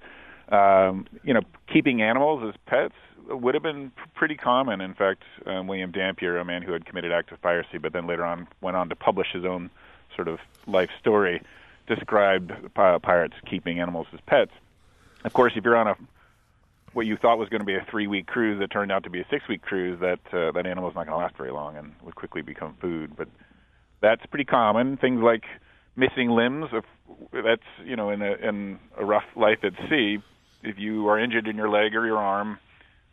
Um, 0.50 1.08
you 1.24 1.34
know, 1.34 1.42
keeping 1.74 2.04
animals 2.04 2.44
as 2.48 2.54
pets 2.68 2.94
would 3.28 3.54
have 3.54 3.64
been 3.64 3.92
pretty 4.16 4.36
common. 4.36 4.82
In 4.82 4.94
fact, 4.94 5.24
um, 5.46 5.68
William 5.68 5.92
Dampier, 5.92 6.38
a 6.38 6.46
man 6.46 6.62
who 6.62 6.72
had 6.72 6.86
committed 6.86 7.12
active 7.12 7.42
piracy, 7.42 7.78
but 7.78 7.94
then 7.94 8.08
later 8.08 8.26
on 8.26 8.48
went 8.62 8.78
on 8.78 8.90
to 8.90 8.96
publish 8.96 9.28
his 9.34 9.46
own 9.46 9.70
sort 10.16 10.28
of 10.28 10.40
life 10.66 10.90
story, 11.00 11.42
described 11.88 12.52
pirates 12.74 13.36
keeping 13.50 13.80
animals 13.80 14.08
as 14.14 14.20
pets. 14.26 14.52
Of 15.24 15.34
course, 15.34 15.54
if 15.56 15.64
you're 15.64 15.76
on 15.76 15.88
a 15.88 15.96
what 16.94 17.06
you 17.06 17.18
thought 17.18 17.38
was 17.38 17.50
going 17.50 17.60
to 17.60 17.66
be 17.66 17.76
a 17.76 17.86
three-week 17.92 18.26
cruise 18.26 18.60
that 18.60 18.72
turned 18.72 18.92
out 18.92 19.04
to 19.04 19.10
be 19.10 19.20
a 19.20 19.26
six-week 19.30 19.62
cruise, 19.62 20.00
that 20.00 20.20
uh, 20.34 20.52
that 20.52 20.66
animal's 20.66 20.96
not 20.96 21.06
going 21.06 21.18
to 21.20 21.24
last 21.24 21.36
very 21.38 21.52
long 21.52 21.78
and 21.78 21.94
would 22.04 22.16
quickly 22.16 22.42
become 22.42 22.76
food. 22.82 23.16
But 23.16 23.28
that's 24.02 24.26
pretty 24.26 24.46
common. 24.46 24.98
Things 24.98 25.22
like 25.22 25.44
missing 25.96 26.30
limbs, 26.30 26.70
if 26.72 26.86
that's 27.32 27.62
you 27.86 27.96
know 27.96 28.10
in 28.10 28.22
a 28.22 28.34
in 28.34 28.80
a 28.98 29.06
rough 29.06 29.26
life 29.36 29.60
at 29.64 29.74
sea, 29.90 30.20
if 30.64 30.80
you 30.80 31.08
are 31.10 31.20
injured 31.20 31.48
in 31.48 31.56
your 31.56 31.70
leg 31.70 31.96
or 31.96 32.06
your 32.06 32.18
arm, 32.18 32.58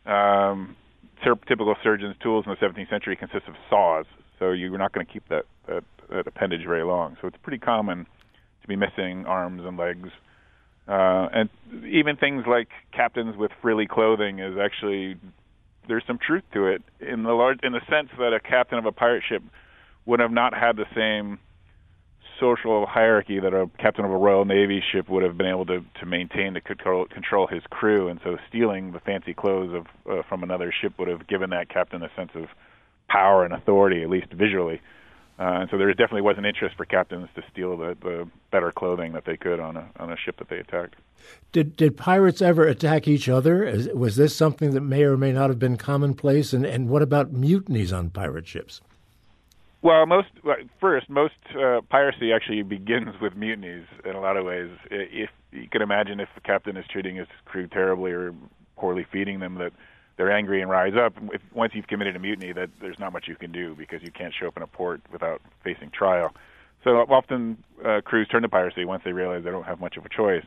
um, 0.07 0.77
typical 1.49 1.75
surgeon's 1.83 2.17
tools 2.23 2.45
in 2.47 2.53
the 2.53 2.67
17th 2.67 2.91
century 2.91 3.17
consist 3.17 3.49
of 3.49 3.55
saws, 3.71 4.07
so 4.39 4.53
you're 4.53 4.77
not 4.79 4.93
going 4.93 5.07
to 5.07 5.13
keep 5.13 5.29
that, 5.29 5.45
that 5.67 5.85
that 6.11 6.27
appendage 6.27 6.65
very 6.67 6.85
long. 6.85 7.17
So 7.21 7.29
it's 7.29 7.37
pretty 7.43 7.59
common 7.59 8.07
to 8.63 8.69
be 8.69 8.77
missing 8.77 9.25
arms 9.27 9.63
and 9.65 9.77
legs. 9.77 10.09
Uh, 10.87 11.29
and 11.33 11.49
even 11.87 12.17
things 12.17 12.45
like 12.47 12.69
captains 12.93 13.37
with 13.37 13.51
frilly 13.63 13.87
clothing 13.87 14.39
is 14.39 14.55
actually 14.63 15.17
there's 15.89 16.05
some 16.07 16.19
truth 16.19 16.43
to 16.53 16.67
it 16.67 16.83
in 17.01 17.23
the 17.23 17.33
large 17.33 17.59
in 17.63 17.73
the 17.73 17.81
sense 17.91 18.11
that 18.19 18.33
a 18.35 18.41
captain 18.41 18.79
of 18.79 18.85
a 18.85 18.93
pirate 18.93 19.23
ship 19.27 19.43
would 20.05 20.21
have 20.21 20.31
not 20.31 20.53
had 20.55 20.77
the 20.77 20.85
same 20.95 21.39
social 22.41 22.87
hierarchy 22.87 23.41
that 23.41 23.55
a 23.55 23.71
captain 23.79 24.05
of 24.05 24.11
a 24.11 24.17
Royal 24.17 24.45
Navy 24.45 24.83
ship 24.93 25.09
would 25.09 25.23
have 25.23 25.37
been 25.37 25.47
able 25.47 25.67
to 25.67 25.85
to 26.01 26.07
maintain 26.07 26.55
to 26.55 26.61
control 26.61 27.07
control 27.07 27.47
his 27.47 27.63
crew, 27.71 28.09
and 28.09 28.21
so 28.25 28.37
stealing 28.49 28.93
the 28.93 29.01
fancy 29.01 29.35
clothes 29.35 29.75
of 29.75 29.87
uh, 30.11 30.23
from 30.29 30.43
another 30.43 30.73
ship 30.73 30.93
would 30.99 31.09
have 31.09 31.27
given 31.27 31.51
that 31.51 31.69
captain 31.69 32.03
a 32.03 32.11
sense 32.17 32.33
of 32.35 32.47
power 33.09 33.45
and 33.45 33.55
authority, 33.55 34.03
at 34.03 34.11
least 34.11 34.33
visually. 34.33 34.81
Uh, 35.37 35.63
and 35.63 35.71
so 35.71 35.77
there 35.77 35.89
definitely 35.89 36.23
was 36.23 36.39
an 36.39 36.45
interest 36.45 36.77
for 36.77 36.85
captains 36.85 37.29
to 37.35 37.43
steal 37.51 37.77
the, 37.77 37.97
the 38.03 38.29
better 38.53 38.71
clothing 38.71 39.13
that 39.13 39.25
they 39.25 39.37
could 39.37 39.59
on 39.59 39.77
a 39.77 39.89
on 39.99 40.13
a 40.13 40.17
ship 40.17 40.37
that 40.39 40.49
they 40.49 40.59
attacked. 40.59 40.95
Did 41.53 41.77
did 41.77 41.97
pirates 41.97 42.41
ever 42.41 42.67
attack 42.67 43.09
each 43.09 43.29
other? 43.29 43.89
Was 43.95 44.17
this 44.17 44.35
something 44.35 44.73
that 44.73 44.83
may 44.83 45.03
or 45.03 45.17
may 45.17 45.33
not 45.33 45.51
have 45.51 45.59
been 45.59 45.77
commonplace? 45.77 46.53
And 46.53 46.65
and 46.65 46.89
what 46.89 47.03
about 47.03 47.33
mutinies 47.33 47.93
on 47.93 48.11
pirate 48.11 48.47
ships? 48.47 48.81
Well, 49.85 50.07
most 50.07 50.29
first, 50.81 51.11
most 51.11 51.35
uh, 51.51 51.83
piracy 51.91 52.33
actually 52.33 52.63
begins 52.63 53.21
with 53.21 53.37
mutinies 53.37 53.85
in 54.07 54.17
a 54.17 54.21
lot 54.21 54.39
of 54.39 54.47
ways. 54.47 54.71
If 54.91 55.29
you 55.53 55.69
can 55.71 55.83
imagine, 55.83 56.21
if 56.21 56.31
the 56.35 56.41
captain 56.41 56.79
is 56.79 56.87
treating 56.91 57.17
his 57.17 57.27
crew 57.45 57.67
terribly 57.67 58.13
or 58.13 58.35
poorly 58.79 59.05
feeding 59.13 59.41
them, 59.41 59.57
that 59.57 59.73
they're 60.17 60.33
angry 60.33 60.63
and 60.63 60.71
rise 60.71 60.95
up. 60.97 61.13
If, 61.35 61.43
once 61.53 61.75
you've 61.75 61.87
committed 61.87 62.17
a 62.17 62.19
mutiny, 62.19 62.55
that 62.55 62.71
there's 62.81 62.99
not 62.99 63.13
much 63.13 63.29
you 63.29 63.37
can 63.37 63.53
do 63.53 63.75
because 63.75 64.03
you 64.03 64.11
can't 64.11 64.33
show 64.33 64.47
up 64.47 64.57
in 64.57 64.63
a 64.63 64.67
port 64.67 65.03
without 65.13 65.43
facing 65.63 65.91
trial. 65.91 66.33
So 66.83 66.93
often 66.97 67.63
uh, 67.85 68.01
crews 68.03 68.27
turn 68.29 68.41
to 68.41 68.49
piracy 68.49 68.87
once 68.87 69.03
they 69.05 69.13
realize 69.13 69.45
they 69.45 69.51
don't 69.51 69.67
have 69.67 69.81
much 69.81 69.99
of 69.99 70.07
a 70.07 70.09
choice. 70.09 70.47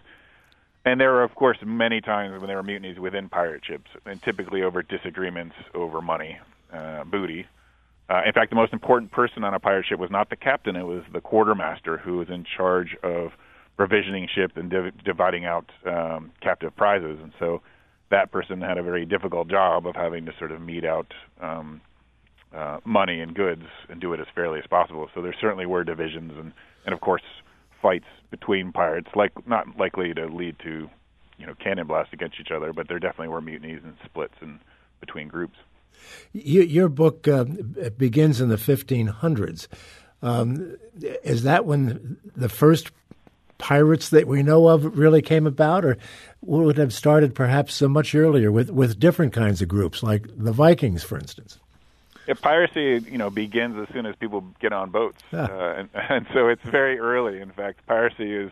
And 0.83 0.99
there 0.99 1.13
are, 1.13 1.23
of 1.23 1.35
course, 1.35 1.59
many 1.63 2.01
times 2.01 2.39
when 2.39 2.47
there 2.47 2.57
were 2.57 2.63
mutinies 2.63 2.97
within 2.97 3.29
pirate 3.29 3.63
ships, 3.63 3.91
and 4.03 4.19
typically 4.23 4.63
over 4.63 4.81
disagreements 4.81 5.53
over 5.75 6.01
money, 6.01 6.39
uh, 6.73 7.03
booty. 7.03 7.45
Uh, 8.09 8.21
in 8.25 8.31
fact, 8.31 8.49
the 8.49 8.55
most 8.55 8.71
important 8.71 9.11
person 9.11 9.43
on 9.43 9.53
a 9.53 9.59
pirate 9.59 9.85
ship 9.87 9.99
was 9.99 10.11
not 10.11 10.29
the 10.29 10.35
captain; 10.35 10.75
it 10.75 10.83
was 10.83 11.03
the 11.13 11.21
quartermaster 11.21 11.97
who 11.97 12.17
was 12.17 12.29
in 12.29 12.45
charge 12.45 12.95
of 13.03 13.31
provisioning 13.75 14.27
ship 14.33 14.53
and 14.55 14.69
div- 14.69 15.03
dividing 15.03 15.45
out 15.45 15.69
um, 15.85 16.31
captive 16.41 16.75
prizes. 16.75 17.19
And 17.21 17.33
so, 17.39 17.61
that 18.09 18.31
person 18.31 18.61
had 18.61 18.77
a 18.77 18.83
very 18.83 19.05
difficult 19.05 19.49
job 19.49 19.85
of 19.85 19.95
having 19.95 20.25
to 20.25 20.33
sort 20.39 20.51
of 20.51 20.61
mete 20.61 20.85
out 20.85 21.13
um, 21.41 21.81
uh, 22.55 22.79
money 22.85 23.19
and 23.19 23.35
goods 23.35 23.63
and 23.89 23.99
do 23.99 24.13
it 24.13 24.19
as 24.19 24.27
fairly 24.33 24.59
as 24.59 24.65
possible. 24.67 25.09
So 25.13 25.21
there 25.21 25.35
certainly 25.39 25.65
were 25.65 25.83
divisions 25.83 26.31
and, 26.37 26.53
and 26.85 26.93
of 26.93 27.01
course 27.01 27.23
fights 27.81 28.05
between 28.31 28.71
pirates, 28.71 29.09
like 29.15 29.31
not 29.47 29.77
likely 29.77 30.13
to 30.13 30.27
lead 30.27 30.57
to 30.63 30.89
you 31.37 31.45
know 31.45 31.53
cannon 31.61 31.87
blasts 31.87 32.13
against 32.13 32.39
each 32.39 32.51
other, 32.51 32.73
but 32.73 32.87
there 32.87 32.99
definitely 32.99 33.27
were 33.27 33.41
mutinies 33.41 33.81
and 33.83 33.95
splits 34.05 34.33
in 34.41 34.59
between 34.99 35.27
groups. 35.27 35.57
You, 36.33 36.61
your 36.61 36.89
book 36.89 37.27
uh, 37.27 37.45
begins 37.97 38.41
in 38.41 38.49
the 38.49 38.55
1500s. 38.55 39.67
Um, 40.21 40.77
is 41.23 41.43
that 41.43 41.65
when 41.65 42.17
the 42.35 42.49
first 42.49 42.91
pirates 43.57 44.09
that 44.09 44.27
we 44.27 44.43
know 44.43 44.67
of 44.67 44.97
really 44.97 45.21
came 45.21 45.47
about, 45.47 45.85
or 45.85 45.97
would 46.41 46.77
have 46.77 46.93
started 46.93 47.35
perhaps 47.35 47.73
so 47.73 47.87
much 47.87 48.13
earlier 48.15 48.51
with, 48.51 48.69
with 48.69 48.99
different 48.99 49.33
kinds 49.33 49.61
of 49.61 49.67
groups, 49.67 50.03
like 50.03 50.25
the 50.35 50.51
Vikings, 50.51 51.03
for 51.03 51.17
instance? 51.17 51.59
Yeah, 52.27 52.33
piracy, 52.41 53.05
you 53.09 53.17
know, 53.17 53.29
begins 53.29 53.77
as 53.77 53.93
soon 53.93 54.05
as 54.05 54.15
people 54.17 54.43
get 54.59 54.73
on 54.73 54.89
boats, 54.89 55.23
ah. 55.33 55.37
uh, 55.37 55.73
and, 55.77 55.89
and 56.09 56.27
so 56.33 56.49
it's 56.49 56.63
very 56.63 56.99
early. 56.99 57.39
In 57.39 57.51
fact, 57.51 57.85
piracy 57.87 58.33
is 58.33 58.51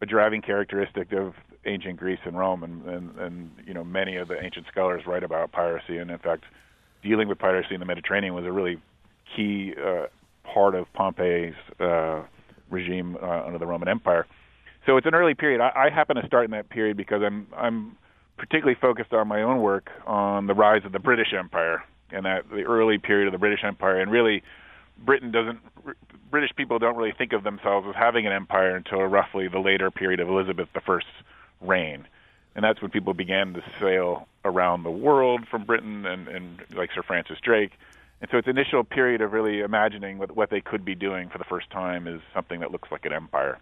a 0.00 0.06
driving 0.06 0.42
characteristic 0.42 1.12
of 1.12 1.34
ancient 1.66 1.96
Greece 1.96 2.18
and 2.24 2.38
Rome, 2.38 2.62
and, 2.62 2.84
and, 2.86 3.18
and 3.18 3.50
you 3.66 3.74
know, 3.74 3.84
many 3.84 4.16
of 4.16 4.28
the 4.28 4.42
ancient 4.42 4.66
scholars 4.70 5.02
write 5.06 5.22
about 5.22 5.52
piracy, 5.52 5.98
and 5.98 6.10
in 6.10 6.18
fact, 6.18 6.44
dealing 7.02 7.28
with 7.28 7.38
piracy 7.38 7.74
in 7.74 7.80
the 7.80 7.86
Mediterranean 7.86 8.34
was 8.34 8.44
a 8.44 8.52
really 8.52 8.80
key 9.36 9.74
uh, 9.76 10.06
part 10.52 10.74
of 10.74 10.86
Pompey's 10.94 11.54
uh, 11.80 12.22
regime 12.70 13.16
uh, 13.22 13.46
under 13.46 13.58
the 13.58 13.66
Roman 13.66 13.88
Empire. 13.88 14.26
So 14.86 14.96
it's 14.96 15.06
an 15.06 15.14
early 15.14 15.34
period. 15.34 15.60
I, 15.60 15.86
I 15.86 15.94
happen 15.94 16.16
to 16.16 16.26
start 16.26 16.46
in 16.46 16.50
that 16.52 16.70
period 16.70 16.96
because 16.96 17.22
I'm 17.22 17.46
I'm 17.56 17.96
particularly 18.38 18.78
focused 18.80 19.12
on 19.12 19.28
my 19.28 19.42
own 19.42 19.60
work 19.60 19.90
on 20.06 20.46
the 20.46 20.54
rise 20.54 20.82
of 20.84 20.92
the 20.92 20.98
British 20.98 21.34
Empire 21.36 21.82
and 22.10 22.24
that 22.24 22.48
the 22.50 22.62
early 22.62 22.98
period 22.98 23.26
of 23.26 23.32
the 23.32 23.38
British 23.38 23.60
Empire, 23.64 24.00
and 24.00 24.10
really 24.10 24.42
Britain 25.04 25.30
doesn't 25.30 25.58
British 26.30 26.50
people 26.56 26.78
don't 26.78 26.96
really 26.96 27.14
think 27.16 27.32
of 27.32 27.42
themselves 27.44 27.86
as 27.88 27.94
having 27.94 28.26
an 28.26 28.32
empire 28.32 28.76
until 28.76 29.00
roughly 29.04 29.48
the 29.48 29.58
later 29.58 29.90
period 29.90 30.20
of 30.20 30.28
Elizabeth 30.28 30.68
I's 30.74 31.00
reign, 31.60 32.06
and 32.54 32.64
that's 32.64 32.80
when 32.82 32.90
people 32.90 33.14
began 33.14 33.54
to 33.54 33.62
sail 33.80 34.26
around 34.44 34.82
the 34.82 34.90
world 34.90 35.46
from 35.48 35.64
Britain 35.64 36.06
and, 36.06 36.28
and 36.28 36.64
like 36.74 36.90
Sir 36.94 37.02
Francis 37.02 37.38
Drake. 37.42 37.72
And 38.20 38.28
so 38.30 38.38
its 38.38 38.48
initial 38.48 38.82
period 38.82 39.20
of 39.20 39.32
really 39.32 39.60
imagining 39.60 40.18
what, 40.18 40.34
what 40.34 40.50
they 40.50 40.60
could 40.60 40.84
be 40.84 40.94
doing 40.94 41.28
for 41.28 41.38
the 41.38 41.44
first 41.44 41.70
time 41.70 42.08
is 42.08 42.20
something 42.34 42.60
that 42.60 42.72
looks 42.72 42.90
like 42.90 43.04
an 43.04 43.12
empire. 43.12 43.58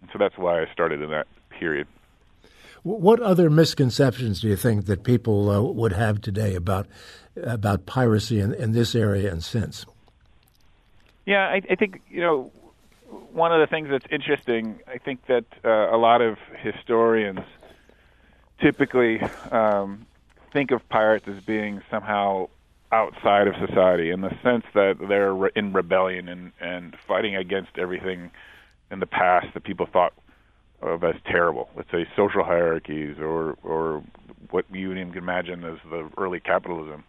And 0.00 0.08
so 0.12 0.18
that's 0.18 0.38
why 0.38 0.62
I 0.62 0.72
started 0.72 1.02
in 1.02 1.10
that 1.10 1.26
period. 1.50 1.86
What 2.84 3.20
other 3.20 3.50
misconceptions 3.50 4.40
do 4.40 4.48
you 4.48 4.56
think 4.56 4.86
that 4.86 5.02
people 5.02 5.50
uh, 5.50 5.60
would 5.60 5.92
have 5.92 6.20
today 6.20 6.54
about 6.54 6.86
about 7.36 7.86
piracy 7.86 8.40
in, 8.40 8.54
in 8.54 8.72
this 8.72 8.94
area 8.94 9.30
and 9.30 9.44
since? 9.44 9.84
Yeah, 11.26 11.46
I, 11.48 11.60
I 11.68 11.74
think 11.74 12.00
you 12.08 12.20
know 12.20 12.50
one 13.32 13.52
of 13.52 13.60
the 13.60 13.66
things 13.66 13.88
that's 13.90 14.06
interesting. 14.10 14.80
I 14.86 14.98
think 14.98 15.26
that 15.26 15.44
uh, 15.64 15.94
a 15.94 15.96
lot 15.96 16.20
of 16.20 16.38
historians 16.58 17.40
typically 18.60 19.20
um, 19.50 20.06
think 20.52 20.70
of 20.70 20.86
pirates 20.88 21.26
as 21.28 21.42
being 21.44 21.82
somehow 21.90 22.48
outside 22.90 23.46
of 23.46 23.54
society 23.66 24.10
in 24.10 24.22
the 24.22 24.30
sense 24.42 24.64
that 24.74 24.96
they're 25.08 25.48
in 25.48 25.72
rebellion 25.72 26.28
and, 26.28 26.52
and 26.60 26.96
fighting 27.06 27.36
against 27.36 27.76
everything 27.76 28.30
in 28.90 29.00
the 29.00 29.06
past 29.06 29.46
that 29.54 29.62
people 29.62 29.86
thought 29.86 30.14
of 30.80 31.04
as 31.04 31.16
terrible. 31.26 31.68
Let's 31.76 31.90
say 31.90 32.06
social 32.16 32.44
hierarchies 32.44 33.16
or 33.18 33.58
or 33.62 34.02
what 34.50 34.64
you 34.72 34.92
even 34.92 35.12
can 35.12 35.22
imagine 35.22 35.64
as 35.64 35.78
the 35.90 36.08
early 36.16 36.40
capitalism. 36.40 37.04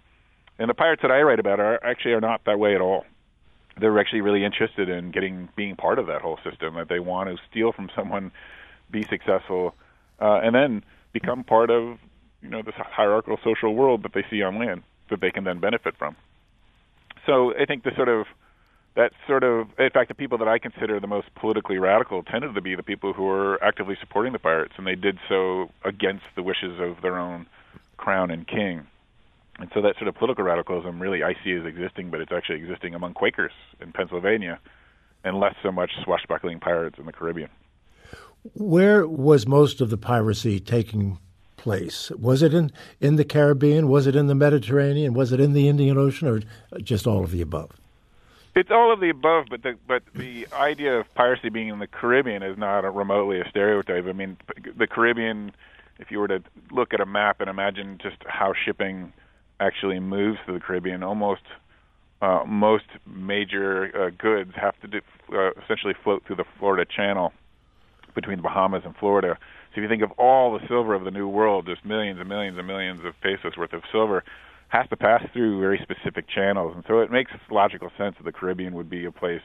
And 0.57 0.69
the 0.69 0.73
pirates 0.73 1.01
that 1.03 1.11
I 1.11 1.21
write 1.21 1.39
about 1.39 1.59
are 1.59 1.83
actually 1.83 2.13
are 2.13 2.21
not 2.21 2.41
that 2.45 2.59
way 2.59 2.75
at 2.75 2.81
all. 2.81 3.05
They're 3.79 3.99
actually 3.99 4.21
really 4.21 4.43
interested 4.43 4.89
in 4.89 5.11
getting 5.11 5.49
being 5.55 5.75
part 5.75 5.99
of 5.99 6.07
that 6.07 6.21
whole 6.21 6.39
system. 6.43 6.75
That 6.75 6.89
they 6.89 6.99
want 6.99 7.29
to 7.29 7.37
steal 7.49 7.71
from 7.71 7.89
someone, 7.95 8.31
be 8.91 9.03
successful, 9.09 9.75
uh, 10.19 10.39
and 10.43 10.53
then 10.53 10.83
become 11.13 11.43
part 11.43 11.69
of 11.69 11.97
you 12.41 12.49
know 12.49 12.61
this 12.61 12.75
hierarchical 12.77 13.37
social 13.43 13.75
world 13.75 14.03
that 14.03 14.13
they 14.13 14.25
see 14.29 14.41
on 14.41 14.59
land 14.59 14.83
that 15.09 15.21
they 15.21 15.31
can 15.31 15.43
then 15.43 15.59
benefit 15.59 15.95
from. 15.97 16.15
So 17.25 17.53
I 17.59 17.65
think 17.65 17.83
the 17.83 17.91
sort 17.95 18.09
of 18.09 18.25
that 18.95 19.11
sort 19.27 19.43
of 19.43 19.67
in 19.77 19.89
fact 19.91 20.09
the 20.09 20.15
people 20.15 20.37
that 20.39 20.47
I 20.47 20.59
consider 20.59 20.99
the 20.99 21.07
most 21.07 21.33
politically 21.35 21.77
radical 21.77 22.23
tended 22.23 22.55
to 22.55 22.61
be 22.61 22.75
the 22.75 22.83
people 22.83 23.13
who 23.13 23.23
were 23.23 23.63
actively 23.63 23.95
supporting 23.99 24.33
the 24.33 24.39
pirates 24.39 24.73
and 24.77 24.85
they 24.85 24.95
did 24.95 25.17
so 25.27 25.69
against 25.85 26.25
the 26.35 26.43
wishes 26.43 26.79
of 26.79 27.01
their 27.01 27.17
own 27.17 27.47
crown 27.97 28.31
and 28.31 28.47
king. 28.47 28.87
And 29.59 29.69
so 29.73 29.81
that 29.81 29.95
sort 29.97 30.07
of 30.07 30.15
political 30.15 30.43
radicalism 30.45 31.01
really 31.01 31.23
I 31.23 31.35
see 31.43 31.51
as 31.51 31.65
existing, 31.65 32.09
but 32.09 32.21
it's 32.21 32.31
actually 32.31 32.57
existing 32.57 32.95
among 32.95 33.13
Quakers 33.13 33.51
in 33.81 33.91
Pennsylvania 33.91 34.59
and 35.23 35.39
less 35.39 35.55
so 35.61 35.71
much 35.71 35.91
swashbuckling 36.03 36.59
pirates 36.59 36.97
in 36.97 37.05
the 37.05 37.11
Caribbean. 37.11 37.49
Where 38.53 39.05
was 39.05 39.45
most 39.45 39.81
of 39.81 39.89
the 39.89 39.97
piracy 39.97 40.61
taking 40.61 41.19
place? 41.57 42.09
Was 42.11 42.41
it 42.41 42.53
in, 42.53 42.71
in 43.01 43.17
the 43.17 43.25
Caribbean? 43.25 43.89
Was 43.89 44.07
it 44.07 44.15
in 44.15 44.27
the 44.27 44.35
Mediterranean? 44.35 45.13
Was 45.13 45.33
it 45.33 45.41
in 45.41 45.51
the 45.51 45.67
Indian 45.67 45.97
Ocean, 45.97 46.29
or 46.29 46.39
just 46.79 47.05
all 47.05 47.21
of 47.21 47.31
the 47.31 47.41
above? 47.41 47.71
It's 48.55 48.71
all 48.71 48.93
of 48.93 49.01
the 49.01 49.09
above, 49.09 49.47
but 49.49 49.61
the 49.61 49.77
but 49.87 50.03
the 50.15 50.47
idea 50.53 50.99
of 50.99 51.13
piracy 51.15 51.49
being 51.49 51.67
in 51.67 51.79
the 51.79 51.87
Caribbean 51.87 52.43
is 52.43 52.57
not 52.57 52.85
a 52.85 52.89
remotely 52.89 53.41
a 53.41 53.49
stereotype. 53.49 54.05
I 54.07 54.13
mean, 54.13 54.37
the 54.75 54.87
Caribbean, 54.87 55.51
if 55.99 56.11
you 56.11 56.19
were 56.19 56.29
to 56.29 56.41
look 56.71 56.93
at 56.93 57.01
a 57.01 57.05
map 57.05 57.41
and 57.41 57.49
imagine 57.49 57.99
just 58.01 58.17
how 58.25 58.53
shipping 58.53 59.11
actually 59.59 59.99
moves 59.99 60.39
to 60.45 60.53
the 60.53 60.59
Caribbean, 60.59 61.03
almost 61.03 61.41
uh, 62.21 62.43
most 62.45 62.85
major 63.05 64.07
uh, 64.07 64.09
goods 64.17 64.51
have 64.55 64.79
to 64.81 64.87
do, 64.87 65.01
uh, 65.33 65.51
essentially 65.63 65.93
float 66.03 66.23
through 66.25 66.35
the 66.35 66.45
Florida 66.57 66.89
Channel 66.89 67.33
between 68.15 68.37
the 68.37 68.43
Bahamas 68.43 68.83
and 68.85 68.95
Florida. 68.95 69.37
So 69.73 69.81
if 69.81 69.83
you 69.83 69.87
think 69.89 70.03
of 70.03 70.11
all 70.17 70.57
the 70.57 70.67
silver 70.67 70.93
of 70.93 71.03
the 71.03 71.11
New 71.11 71.27
World, 71.27 71.65
just 71.65 71.85
millions 71.85 72.19
and 72.19 72.27
millions 72.27 72.57
and 72.57 72.67
millions 72.67 73.05
of 73.05 73.13
pesos 73.21 73.55
worth 73.57 73.73
of 73.73 73.83
silver 73.91 74.23
has 74.69 74.87
to 74.89 74.97
pass 74.97 75.23
through 75.33 75.59
very 75.59 75.79
specific 75.81 76.27
channels, 76.27 76.73
and 76.75 76.83
so 76.87 76.99
it 76.99 77.11
makes 77.11 77.31
logical 77.49 77.91
sense 77.97 78.15
that 78.17 78.23
the 78.23 78.31
Caribbean 78.31 78.73
would 78.75 78.89
be 78.89 79.05
a 79.05 79.11
place 79.11 79.41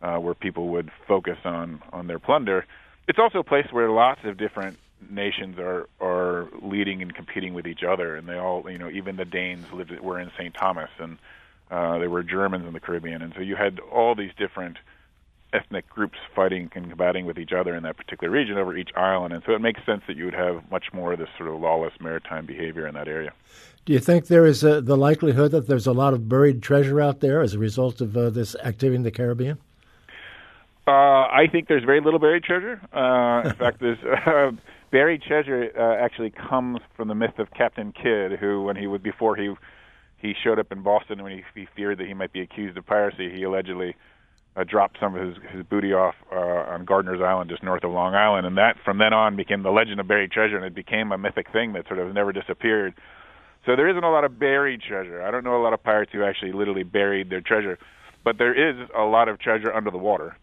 uh, 0.00 0.16
where 0.16 0.34
people 0.34 0.68
would 0.68 0.90
focus 1.06 1.38
on 1.44 1.82
on 1.92 2.06
their 2.06 2.18
plunder. 2.18 2.64
It's 3.06 3.18
also 3.18 3.40
a 3.40 3.44
place 3.44 3.66
where 3.70 3.90
lots 3.90 4.20
of 4.24 4.38
different 4.38 4.78
nations 5.10 5.58
are 5.58 5.88
are 6.00 6.48
leading 6.62 7.02
and 7.02 7.14
competing 7.14 7.54
with 7.54 7.66
each 7.66 7.82
other, 7.82 8.16
and 8.16 8.28
they 8.28 8.38
all, 8.38 8.68
you 8.70 8.78
know, 8.78 8.90
even 8.90 9.16
the 9.16 9.24
Danes 9.24 9.66
lived 9.72 9.98
were 10.00 10.18
in 10.18 10.30
St. 10.38 10.54
Thomas, 10.54 10.90
and 10.98 11.18
uh, 11.70 11.98
there 11.98 12.10
were 12.10 12.22
Germans 12.22 12.66
in 12.66 12.72
the 12.72 12.80
Caribbean, 12.80 13.22
and 13.22 13.32
so 13.34 13.40
you 13.40 13.56
had 13.56 13.80
all 13.80 14.14
these 14.14 14.32
different 14.36 14.78
ethnic 15.52 15.88
groups 15.88 16.18
fighting 16.34 16.68
and 16.74 16.88
combating 16.88 17.26
with 17.26 17.38
each 17.38 17.52
other 17.52 17.76
in 17.76 17.84
that 17.84 17.96
particular 17.96 18.30
region 18.30 18.58
over 18.58 18.76
each 18.76 18.90
island, 18.96 19.32
and 19.32 19.42
so 19.46 19.52
it 19.52 19.60
makes 19.60 19.84
sense 19.86 20.02
that 20.06 20.16
you 20.16 20.24
would 20.24 20.34
have 20.34 20.68
much 20.70 20.92
more 20.92 21.12
of 21.12 21.18
this 21.18 21.28
sort 21.38 21.48
of 21.48 21.60
lawless 21.60 21.92
maritime 22.00 22.44
behavior 22.44 22.86
in 22.86 22.94
that 22.94 23.08
area. 23.08 23.32
Do 23.84 23.92
you 23.92 24.00
think 24.00 24.26
there 24.26 24.46
is 24.46 24.64
a, 24.64 24.80
the 24.80 24.96
likelihood 24.96 25.52
that 25.52 25.68
there's 25.68 25.86
a 25.86 25.92
lot 25.92 26.12
of 26.12 26.28
buried 26.28 26.62
treasure 26.62 27.00
out 27.00 27.20
there 27.20 27.40
as 27.40 27.54
a 27.54 27.58
result 27.58 28.00
of 28.00 28.16
uh, 28.16 28.30
this 28.30 28.56
activity 28.64 28.96
in 28.96 29.02
the 29.02 29.10
Caribbean? 29.10 29.58
Uh, 30.86 30.90
I 30.90 31.48
think 31.50 31.68
there's 31.68 31.84
very 31.84 32.00
little 32.00 32.18
buried 32.18 32.44
treasure. 32.44 32.80
Uh, 32.92 33.48
in 33.48 33.54
fact, 33.58 33.80
there's 33.80 34.02
uh, 34.02 34.52
buried 34.94 35.22
treasure 35.22 35.72
uh, 35.76 36.04
actually 36.04 36.30
comes 36.30 36.78
from 36.96 37.08
the 37.08 37.16
myth 37.16 37.40
of 37.40 37.50
Captain 37.50 37.92
Kidd, 37.92 38.38
who, 38.38 38.62
when 38.62 38.76
he 38.76 38.86
was 38.86 39.00
before 39.00 39.34
he 39.34 39.52
he 40.18 40.34
showed 40.42 40.60
up 40.60 40.70
in 40.70 40.82
Boston 40.82 41.20
when 41.20 41.32
he, 41.32 41.42
he 41.52 41.66
feared 41.74 41.98
that 41.98 42.06
he 42.06 42.14
might 42.14 42.32
be 42.32 42.40
accused 42.40 42.78
of 42.78 42.86
piracy, 42.86 43.28
he 43.28 43.42
allegedly 43.42 43.96
uh, 44.56 44.62
dropped 44.62 44.98
some 45.00 45.16
of 45.16 45.26
his, 45.26 45.36
his 45.52 45.64
booty 45.64 45.92
off 45.92 46.14
uh, 46.32 46.72
on 46.72 46.84
Gardiner's 46.84 47.20
Island, 47.20 47.50
just 47.50 47.64
north 47.64 47.82
of 47.82 47.90
Long 47.90 48.14
Island, 48.14 48.46
and 48.46 48.56
that 48.56 48.76
from 48.84 48.98
then 48.98 49.12
on 49.12 49.34
became 49.34 49.64
the 49.64 49.72
legend 49.72 49.98
of 49.98 50.06
buried 50.06 50.30
treasure, 50.30 50.56
and 50.56 50.64
it 50.64 50.76
became 50.76 51.10
a 51.10 51.18
mythic 51.18 51.50
thing 51.50 51.72
that 51.72 51.88
sort 51.88 51.98
of 51.98 52.14
never 52.14 52.32
disappeared. 52.32 52.94
So 53.66 53.74
there 53.74 53.88
isn't 53.88 54.04
a 54.04 54.10
lot 54.12 54.22
of 54.22 54.38
buried 54.38 54.80
treasure. 54.80 55.20
I 55.22 55.32
don't 55.32 55.42
know 55.42 55.60
a 55.60 55.64
lot 55.64 55.72
of 55.72 55.82
pirates 55.82 56.12
who 56.12 56.22
actually 56.22 56.52
literally 56.52 56.84
buried 56.84 57.30
their 57.30 57.40
treasure, 57.40 57.78
but 58.22 58.38
there 58.38 58.54
is 58.54 58.88
a 58.96 59.02
lot 59.02 59.28
of 59.28 59.40
treasure 59.40 59.74
under 59.74 59.90
the 59.90 59.98
water, 59.98 60.36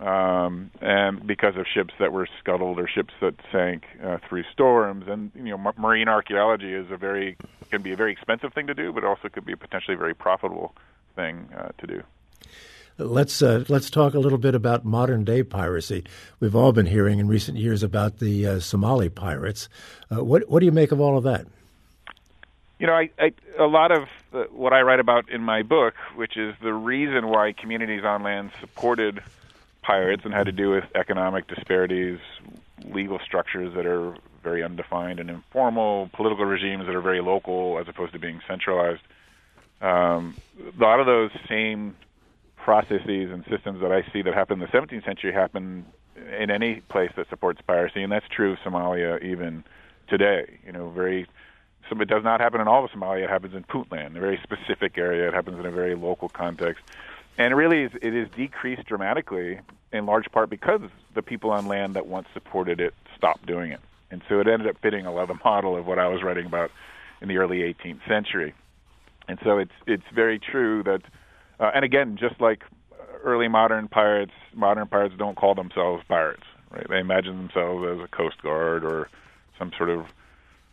um, 0.00 0.70
and 0.80 1.26
because 1.26 1.56
of 1.56 1.66
ships 1.66 1.92
that 1.98 2.12
were 2.12 2.28
scuttled 2.38 2.78
or 2.78 2.86
ships 2.86 3.12
that 3.20 3.34
sank 3.50 3.84
uh, 4.04 4.18
through 4.28 4.44
storms. 4.52 5.06
And 5.08 5.32
you 5.34 5.56
know, 5.56 5.72
marine 5.76 6.08
archaeology 6.08 6.72
is 6.72 6.90
a 6.90 6.96
very 6.96 7.36
can 7.70 7.82
be 7.82 7.92
a 7.92 7.96
very 7.96 8.12
expensive 8.12 8.52
thing 8.54 8.66
to 8.68 8.74
do, 8.74 8.92
but 8.92 9.04
also 9.04 9.28
could 9.28 9.44
be 9.44 9.52
a 9.52 9.56
potentially 9.56 9.96
very 9.96 10.14
profitable 10.14 10.74
thing 11.16 11.48
uh, 11.56 11.68
to 11.78 11.86
do. 11.86 12.02
Let's 12.96 13.42
uh, 13.42 13.64
let's 13.68 13.90
talk 13.90 14.14
a 14.14 14.18
little 14.18 14.38
bit 14.38 14.54
about 14.54 14.84
modern 14.84 15.24
day 15.24 15.42
piracy. 15.42 16.04
We've 16.40 16.56
all 16.56 16.72
been 16.72 16.86
hearing 16.86 17.18
in 17.20 17.28
recent 17.28 17.58
years 17.58 17.82
about 17.82 18.18
the 18.18 18.46
uh, 18.46 18.60
Somali 18.60 19.08
pirates. 19.08 19.68
Uh, 20.10 20.24
what 20.24 20.48
what 20.48 20.60
do 20.60 20.66
you 20.66 20.72
make 20.72 20.90
of 20.90 21.00
all 21.00 21.16
of 21.16 21.24
that? 21.24 21.46
You 22.80 22.86
know, 22.86 22.94
I, 22.94 23.10
I 23.18 23.32
a 23.58 23.66
lot 23.66 23.92
of 23.92 24.08
uh, 24.32 24.44
what 24.50 24.72
I 24.72 24.82
write 24.82 25.00
about 25.00 25.30
in 25.30 25.42
my 25.42 25.62
book, 25.62 25.94
which 26.16 26.36
is 26.36 26.54
the 26.60 26.72
reason 26.72 27.28
why 27.28 27.52
communities 27.52 28.04
on 28.04 28.22
land 28.22 28.50
supported 28.60 29.22
pirates 29.88 30.22
and 30.26 30.34
had 30.34 30.44
to 30.44 30.52
do 30.52 30.68
with 30.68 30.84
economic 30.94 31.46
disparities, 31.46 32.18
legal 32.84 33.18
structures 33.24 33.72
that 33.74 33.86
are 33.86 34.14
very 34.42 34.62
undefined 34.62 35.18
and 35.18 35.30
informal, 35.30 36.10
political 36.12 36.44
regimes 36.44 36.84
that 36.84 36.94
are 36.94 37.00
very 37.00 37.22
local 37.22 37.78
as 37.78 37.88
opposed 37.88 38.12
to 38.12 38.18
being 38.18 38.38
centralized. 38.46 39.00
Um, 39.80 40.36
a 40.60 40.78
lot 40.78 41.00
of 41.00 41.06
those 41.06 41.30
same 41.48 41.96
processes 42.56 43.30
and 43.32 43.46
systems 43.48 43.80
that 43.80 43.90
I 43.90 44.02
see 44.12 44.20
that 44.20 44.34
happen 44.34 44.60
in 44.60 44.68
the 44.70 44.78
17th 44.78 45.06
century 45.06 45.32
happen 45.32 45.86
in 46.38 46.50
any 46.50 46.82
place 46.82 47.10
that 47.16 47.30
supports 47.30 47.62
piracy, 47.66 48.02
and 48.02 48.12
that's 48.12 48.28
true 48.28 48.52
of 48.52 48.58
Somalia 48.58 49.22
even 49.22 49.64
today. 50.06 50.58
You 50.66 50.72
know, 50.72 50.90
very 50.90 51.26
so 51.88 51.98
it 51.98 52.08
does 52.08 52.24
not 52.24 52.42
happen 52.42 52.60
in 52.60 52.68
all 52.68 52.84
of 52.84 52.90
Somalia. 52.90 53.24
It 53.24 53.30
happens 53.30 53.54
in 53.54 53.64
Puntland, 53.64 54.18
a 54.18 54.20
very 54.20 54.38
specific 54.42 54.98
area. 54.98 55.28
It 55.28 55.32
happens 55.32 55.58
in 55.58 55.64
a 55.64 55.70
very 55.70 55.94
local 55.94 56.28
context, 56.28 56.84
and 57.38 57.52
it 57.52 57.56
really 57.56 57.84
is, 57.84 57.92
it 58.02 58.14
is 58.14 58.28
decreased 58.36 58.84
dramatically 58.86 59.60
in 59.92 60.04
large 60.04 60.30
part 60.30 60.50
because 60.50 60.82
the 61.14 61.22
people 61.22 61.50
on 61.50 61.66
land 61.66 61.94
that 61.94 62.06
once 62.06 62.28
supported 62.34 62.80
it 62.80 62.92
stopped 63.16 63.46
doing 63.46 63.72
it, 63.72 63.80
and 64.10 64.22
so 64.28 64.40
it 64.40 64.48
ended 64.48 64.68
up 64.68 64.76
fitting 64.82 65.06
a 65.06 65.12
lot 65.12 65.22
of 65.22 65.28
the 65.28 65.44
model 65.44 65.76
of 65.76 65.86
what 65.86 65.98
I 65.98 66.08
was 66.08 66.22
writing 66.22 66.44
about 66.44 66.70
in 67.22 67.28
the 67.28 67.38
early 67.38 67.60
18th 67.60 68.06
century. 68.06 68.52
And 69.28 69.38
so 69.42 69.58
it's 69.58 69.72
it's 69.86 70.04
very 70.14 70.38
true 70.38 70.82
that 70.82 71.02
uh, 71.60 71.70
and 71.74 71.84
again, 71.84 72.16
just 72.16 72.40
like 72.40 72.62
early 73.24 73.48
modern 73.48 73.88
pirates, 73.88 74.32
modern 74.54 74.86
pirates 74.86 75.14
don't 75.18 75.36
call 75.36 75.54
themselves 75.54 76.04
pirates. 76.08 76.44
Right? 76.70 76.86
They 76.88 76.98
imagine 76.98 77.36
themselves 77.36 77.86
as 77.86 78.04
a 78.04 78.08
coast 78.08 78.42
guard 78.42 78.84
or 78.84 79.08
some 79.58 79.72
sort 79.76 79.90
of 79.90 80.06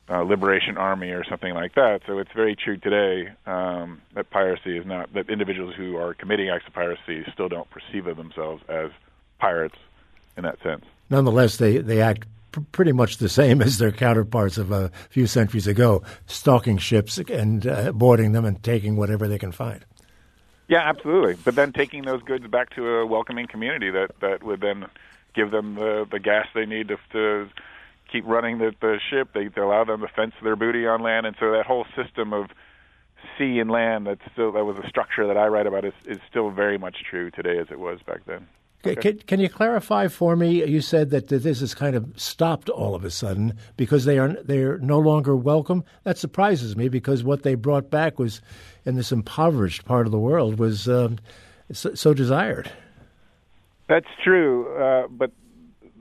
uh, 0.09 0.21
liberation 0.21 0.77
army 0.77 1.09
or 1.09 1.23
something 1.23 1.53
like 1.53 1.75
that. 1.75 2.01
So 2.05 2.19
it's 2.19 2.31
very 2.35 2.55
true 2.55 2.77
today 2.77 3.31
um, 3.45 4.01
that 4.13 4.29
piracy 4.29 4.77
is 4.77 4.85
not 4.85 5.13
that 5.13 5.29
individuals 5.29 5.73
who 5.75 5.97
are 5.97 6.13
committing 6.13 6.49
acts 6.49 6.67
of 6.67 6.73
piracy 6.73 7.25
still 7.33 7.49
don't 7.49 7.69
perceive 7.69 8.07
of 8.07 8.17
themselves 8.17 8.63
as 8.69 8.91
pirates 9.39 9.77
in 10.37 10.43
that 10.43 10.61
sense. 10.61 10.85
Nonetheless, 11.09 11.57
they 11.57 11.77
they 11.77 12.01
act 12.01 12.27
pr- 12.51 12.61
pretty 12.71 12.91
much 12.91 13.17
the 13.17 13.29
same 13.29 13.61
as 13.63 13.77
their 13.77 13.91
counterparts 13.91 14.57
of 14.57 14.71
a 14.71 14.91
few 15.09 15.27
centuries 15.27 15.67
ago, 15.67 16.03
stalking 16.27 16.77
ships 16.77 17.17
and 17.17 17.65
uh, 17.65 17.91
boarding 17.91 18.31
them 18.31 18.45
and 18.45 18.61
taking 18.63 18.95
whatever 18.95 19.27
they 19.27 19.39
can 19.39 19.51
find. 19.51 19.85
Yeah, 20.67 20.79
absolutely. 20.79 21.35
But 21.43 21.55
then 21.55 21.73
taking 21.73 22.03
those 22.03 22.23
goods 22.23 22.47
back 22.47 22.71
to 22.75 22.87
a 22.87 23.05
welcoming 23.05 23.47
community 23.47 23.91
that 23.91 24.19
that 24.21 24.43
would 24.43 24.61
then 24.61 24.85
give 25.33 25.51
them 25.51 25.75
the 25.75 26.07
the 26.09 26.19
gas 26.19 26.47
they 26.53 26.65
need 26.65 26.89
to, 26.89 26.97
to 27.11 27.49
keep 28.11 28.25
running 28.25 28.57
the 28.57 28.73
the 28.81 28.99
ship. 29.09 29.29
They, 29.33 29.47
they 29.47 29.61
allow 29.61 29.83
them 29.83 30.01
to 30.01 30.07
fence 30.07 30.33
their 30.43 30.55
booty 30.55 30.85
on 30.87 31.01
land, 31.01 31.25
and 31.25 31.35
so 31.39 31.51
that 31.51 31.65
whole 31.65 31.85
system 31.95 32.33
of 32.33 32.47
sea 33.37 33.59
and 33.59 33.69
land 33.69 34.07
that 34.07 34.19
still 34.31 34.51
that 34.53 34.65
was 34.65 34.77
a 34.77 34.87
structure 34.87 35.27
that 35.27 35.37
I 35.37 35.47
write 35.47 35.67
about 35.67 35.85
is 35.85 35.93
is 36.05 36.19
still 36.29 36.49
very 36.51 36.77
much 36.77 36.97
true 37.09 37.31
today 37.31 37.57
as 37.57 37.67
it 37.71 37.79
was 37.79 37.99
back 38.05 38.25
then. 38.25 38.47
Okay. 38.87 39.13
Can, 39.13 39.19
can 39.19 39.39
you 39.39 39.49
clarify 39.49 40.07
for 40.07 40.35
me? 40.35 40.63
You 40.63 40.79
said 40.79 41.09
that 41.09 41.29
this 41.29 41.59
has 41.59 41.73
kind 41.73 41.95
of 41.95 42.07
stopped 42.15 42.69
all 42.69 42.93
of 42.93 43.03
a 43.03 43.09
sudden 43.09 43.57
because 43.77 44.05
they 44.05 44.19
are 44.19 44.33
they're 44.43 44.77
no 44.77 44.99
longer 44.99 45.35
welcome. 45.35 45.83
That 46.03 46.17
surprises 46.17 46.75
me 46.75 46.87
because 46.87 47.23
what 47.23 47.43
they 47.43 47.55
brought 47.55 47.89
back 47.89 48.19
was 48.19 48.41
in 48.85 48.95
this 48.95 49.11
impoverished 49.11 49.85
part 49.85 50.05
of 50.05 50.11
the 50.11 50.19
world 50.19 50.59
was 50.59 50.87
um, 50.87 51.17
so, 51.71 51.95
so, 51.95 52.13
desired. 52.13 52.71
That's 53.89 54.05
true, 54.23 54.67
uh, 54.77 55.07
but 55.09 55.31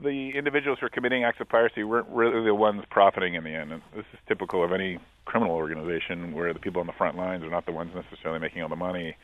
the 0.01 0.31
individuals 0.35 0.79
who 0.79 0.87
are 0.87 0.89
committing 0.89 1.23
acts 1.23 1.39
of 1.39 1.49
piracy 1.49 1.83
weren't 1.83 2.07
really 2.09 2.43
the 2.43 2.55
ones 2.55 2.83
profiting 2.89 3.35
in 3.35 3.43
the 3.43 3.51
end. 3.51 3.71
And 3.71 3.81
this 3.95 4.05
is 4.13 4.19
typical 4.27 4.63
of 4.63 4.71
any 4.71 4.99
criminal 5.25 5.55
organization 5.55 6.33
where 6.33 6.53
the 6.53 6.59
people 6.59 6.81
on 6.81 6.87
the 6.87 6.93
front 6.93 7.17
lines 7.17 7.43
are 7.43 7.49
not 7.49 7.65
the 7.65 7.71
ones 7.71 7.91
necessarily 7.95 8.39
making 8.39 8.61
all 8.61 8.69
the 8.69 8.75
money. 8.75 9.15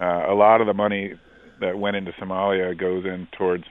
Uh, 0.00 0.30
a 0.30 0.34
lot 0.34 0.60
of 0.60 0.66
the 0.66 0.74
money 0.74 1.14
that 1.60 1.78
went 1.78 1.96
into 1.96 2.12
Somalia 2.12 2.78
goes 2.78 3.04
in 3.04 3.26
towards 3.36 3.64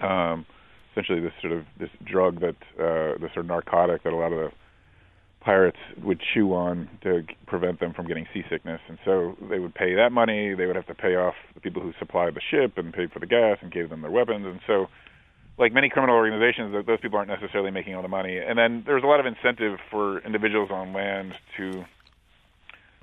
um, 0.00 0.46
essentially 0.92 1.20
this 1.20 1.32
sort 1.40 1.52
of 1.52 1.64
this 1.78 1.90
drug 2.04 2.40
that 2.40 2.56
uh, 2.78 3.18
this 3.20 3.32
sort 3.34 3.44
of 3.44 3.46
narcotic 3.46 4.02
that 4.04 4.12
a 4.12 4.16
lot 4.16 4.32
of 4.32 4.38
the 4.38 4.50
pirates 5.40 5.78
would 6.02 6.20
chew 6.34 6.52
on 6.52 6.88
to 7.02 7.22
prevent 7.46 7.80
them 7.80 7.94
from 7.94 8.06
getting 8.06 8.26
seasickness. 8.34 8.80
And 8.88 8.98
so 9.04 9.36
they 9.48 9.58
would 9.58 9.74
pay 9.74 9.94
that 9.94 10.10
money. 10.12 10.54
They 10.54 10.66
would 10.66 10.76
have 10.76 10.86
to 10.88 10.94
pay 10.94 11.14
off 11.14 11.34
the 11.54 11.60
people 11.60 11.80
who 11.80 11.92
supplied 11.98 12.34
the 12.34 12.40
ship 12.50 12.76
and 12.76 12.92
paid 12.92 13.12
for 13.12 13.20
the 13.20 13.26
gas 13.26 13.58
and 13.62 13.72
gave 13.72 13.88
them 13.88 14.02
their 14.02 14.10
weapons. 14.10 14.44
And 14.44 14.60
so, 14.66 14.86
like 15.58 15.72
many 15.72 15.88
criminal 15.88 16.14
organizations, 16.14 16.72
those 16.86 17.00
people 17.00 17.18
aren't 17.18 17.30
necessarily 17.30 17.70
making 17.70 17.94
all 17.94 18.02
the 18.02 18.08
money. 18.08 18.38
And 18.38 18.58
then 18.58 18.84
there's 18.86 19.02
a 19.02 19.06
lot 19.06 19.20
of 19.20 19.26
incentive 19.26 19.78
for 19.90 20.20
individuals 20.20 20.70
on 20.70 20.92
land 20.92 21.34
to 21.56 21.84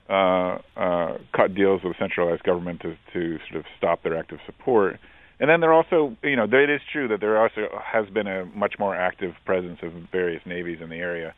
uh, 0.10 0.60
uh, 0.78 1.18
cut 1.36 1.54
deals 1.54 1.84
with 1.84 1.98
centralized 1.98 2.44
government 2.44 2.82
to, 2.82 2.98
to 3.14 3.40
sort 3.50 3.60
of 3.60 3.66
stop 3.78 4.04
their 4.04 4.18
active 4.18 4.40
support. 4.46 5.00
And 5.40 5.50
then 5.50 5.60
there 5.60 5.74
also, 5.74 6.16
you 6.24 6.38
know, 6.38 6.46
it 6.46 6.70
is 6.70 6.82
true 6.92 7.10
that 7.10 7.20
there 7.20 7.42
also 7.42 7.68
has 7.84 8.10
been 8.10 8.28
a 8.28 8.46
much 8.46 8.76
more 8.80 8.96
active 8.96 9.34
presence 9.46 9.80
of 9.84 9.92
various 10.12 10.42
navies 10.46 10.80
in 10.82 10.90
the 10.90 10.96
area, 10.96 11.34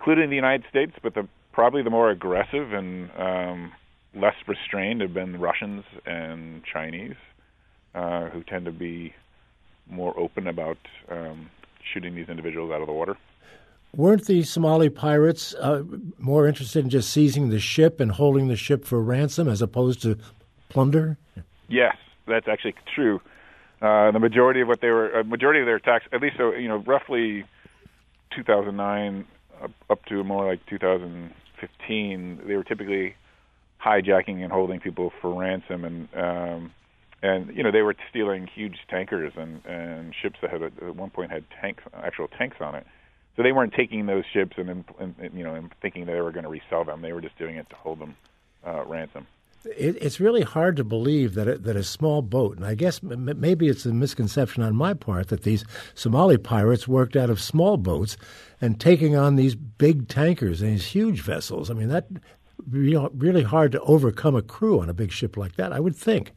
including 0.00 0.28
the 0.28 0.36
United 0.36 0.64
States. 0.68 0.92
But 1.00 1.14
the 1.14 1.28
probably 1.52 1.82
the 1.82 1.90
more 1.90 2.10
aggressive 2.10 2.72
and 2.72 3.10
um, 3.16 3.72
less 4.14 4.34
restrained 4.48 5.02
have 5.02 5.14
been 5.14 5.38
Russians 5.38 5.84
and 6.04 6.64
Chinese, 6.64 7.14
uh, 7.94 8.30
who 8.30 8.42
tend 8.42 8.64
to 8.64 8.72
be 8.72 9.14
more 9.88 10.18
open 10.18 10.46
about 10.46 10.78
um, 11.10 11.50
shooting 11.92 12.14
these 12.14 12.28
individuals 12.28 12.70
out 12.70 12.80
of 12.80 12.86
the 12.86 12.92
water. 12.92 13.16
Weren't 13.94 14.24
the 14.26 14.42
Somali 14.42 14.88
pirates 14.88 15.54
uh, 15.54 15.82
more 16.18 16.48
interested 16.48 16.84
in 16.84 16.90
just 16.90 17.10
seizing 17.10 17.50
the 17.50 17.60
ship 17.60 18.00
and 18.00 18.10
holding 18.10 18.48
the 18.48 18.56
ship 18.56 18.86
for 18.86 19.02
ransom 19.02 19.48
as 19.48 19.60
opposed 19.60 20.00
to 20.02 20.16
plunder? 20.70 21.18
Yes, 21.68 21.96
that's 22.26 22.48
actually 22.48 22.74
true. 22.94 23.20
Uh, 23.82 24.10
the 24.10 24.18
majority 24.18 24.62
of 24.62 24.68
what 24.68 24.80
they 24.80 24.88
were, 24.88 25.18
uh, 25.18 25.24
majority 25.24 25.60
of 25.60 25.66
their 25.66 25.76
attacks, 25.76 26.06
at 26.12 26.22
least 26.22 26.36
so 26.38 26.52
you 26.54 26.68
know, 26.68 26.76
roughly 26.76 27.44
2009 28.34 29.26
up, 29.62 29.70
up 29.90 30.04
to 30.06 30.24
more 30.24 30.46
like 30.46 30.64
2015, 30.66 32.40
they 32.46 32.56
were 32.56 32.64
typically 32.64 33.14
hijacking 33.84 34.42
and 34.42 34.52
holding 34.52 34.80
people 34.80 35.12
for 35.20 35.34
ransom, 35.38 35.84
and 35.84 36.08
um, 36.14 36.72
and 37.22 37.54
you 37.56 37.62
know 37.62 37.70
they 37.70 37.82
were 37.82 37.94
stealing 38.10 38.46
huge 38.46 38.78
tankers 38.88 39.32
and 39.36 39.64
and 39.64 40.14
ships 40.20 40.38
that 40.42 40.50
had 40.50 40.62
at 40.62 40.96
one 40.96 41.10
point 41.10 41.30
had 41.30 41.44
tanks, 41.60 41.82
actual 41.94 42.28
tanks 42.28 42.56
on 42.60 42.74
it. 42.74 42.86
So 43.36 43.42
they 43.42 43.52
weren't 43.52 43.72
taking 43.72 44.04
those 44.04 44.24
ships 44.30 44.58
and, 44.58 44.84
and, 44.98 45.14
you 45.32 45.44
know 45.44 45.54
and 45.54 45.72
thinking 45.80 46.04
they 46.06 46.20
were 46.20 46.32
going 46.32 46.44
to 46.44 46.50
resell 46.50 46.84
them. 46.84 47.02
They 47.02 47.12
were 47.12 47.22
just 47.22 47.38
doing 47.38 47.56
it 47.56 47.68
to 47.70 47.76
hold 47.76 48.00
them 48.00 48.16
uh, 48.66 48.84
ransom. 48.84 49.26
It, 49.64 49.96
it's 50.02 50.18
really 50.18 50.42
hard 50.42 50.76
to 50.76 50.84
believe 50.84 51.34
that 51.34 51.46
a, 51.46 51.56
that 51.58 51.76
a 51.76 51.84
small 51.84 52.20
boat, 52.20 52.56
and 52.56 52.66
I 52.66 52.74
guess 52.74 53.00
m- 53.02 53.38
maybe 53.38 53.68
it's 53.68 53.86
a 53.86 53.92
misconception 53.92 54.64
on 54.64 54.74
my 54.74 54.92
part 54.92 55.28
that 55.28 55.44
these 55.44 55.64
Somali 55.94 56.36
pirates 56.36 56.88
worked 56.88 57.14
out 57.14 57.30
of 57.30 57.40
small 57.40 57.76
boats 57.76 58.16
and 58.60 58.80
taking 58.80 59.14
on 59.14 59.36
these 59.36 59.54
big 59.54 60.08
tankers 60.08 60.60
and 60.60 60.72
these 60.72 60.86
huge 60.86 61.20
vessels. 61.20 61.70
I 61.70 61.74
mean 61.74 61.88
that 61.88 62.08
really 62.68 63.42
hard 63.42 63.72
to 63.72 63.80
overcome 63.80 64.36
a 64.36 64.42
crew 64.42 64.80
on 64.80 64.88
a 64.88 64.94
big 64.94 65.12
ship 65.12 65.36
like 65.36 65.56
that. 65.56 65.72
I 65.72 65.80
would 65.80 65.96
think. 65.96 66.32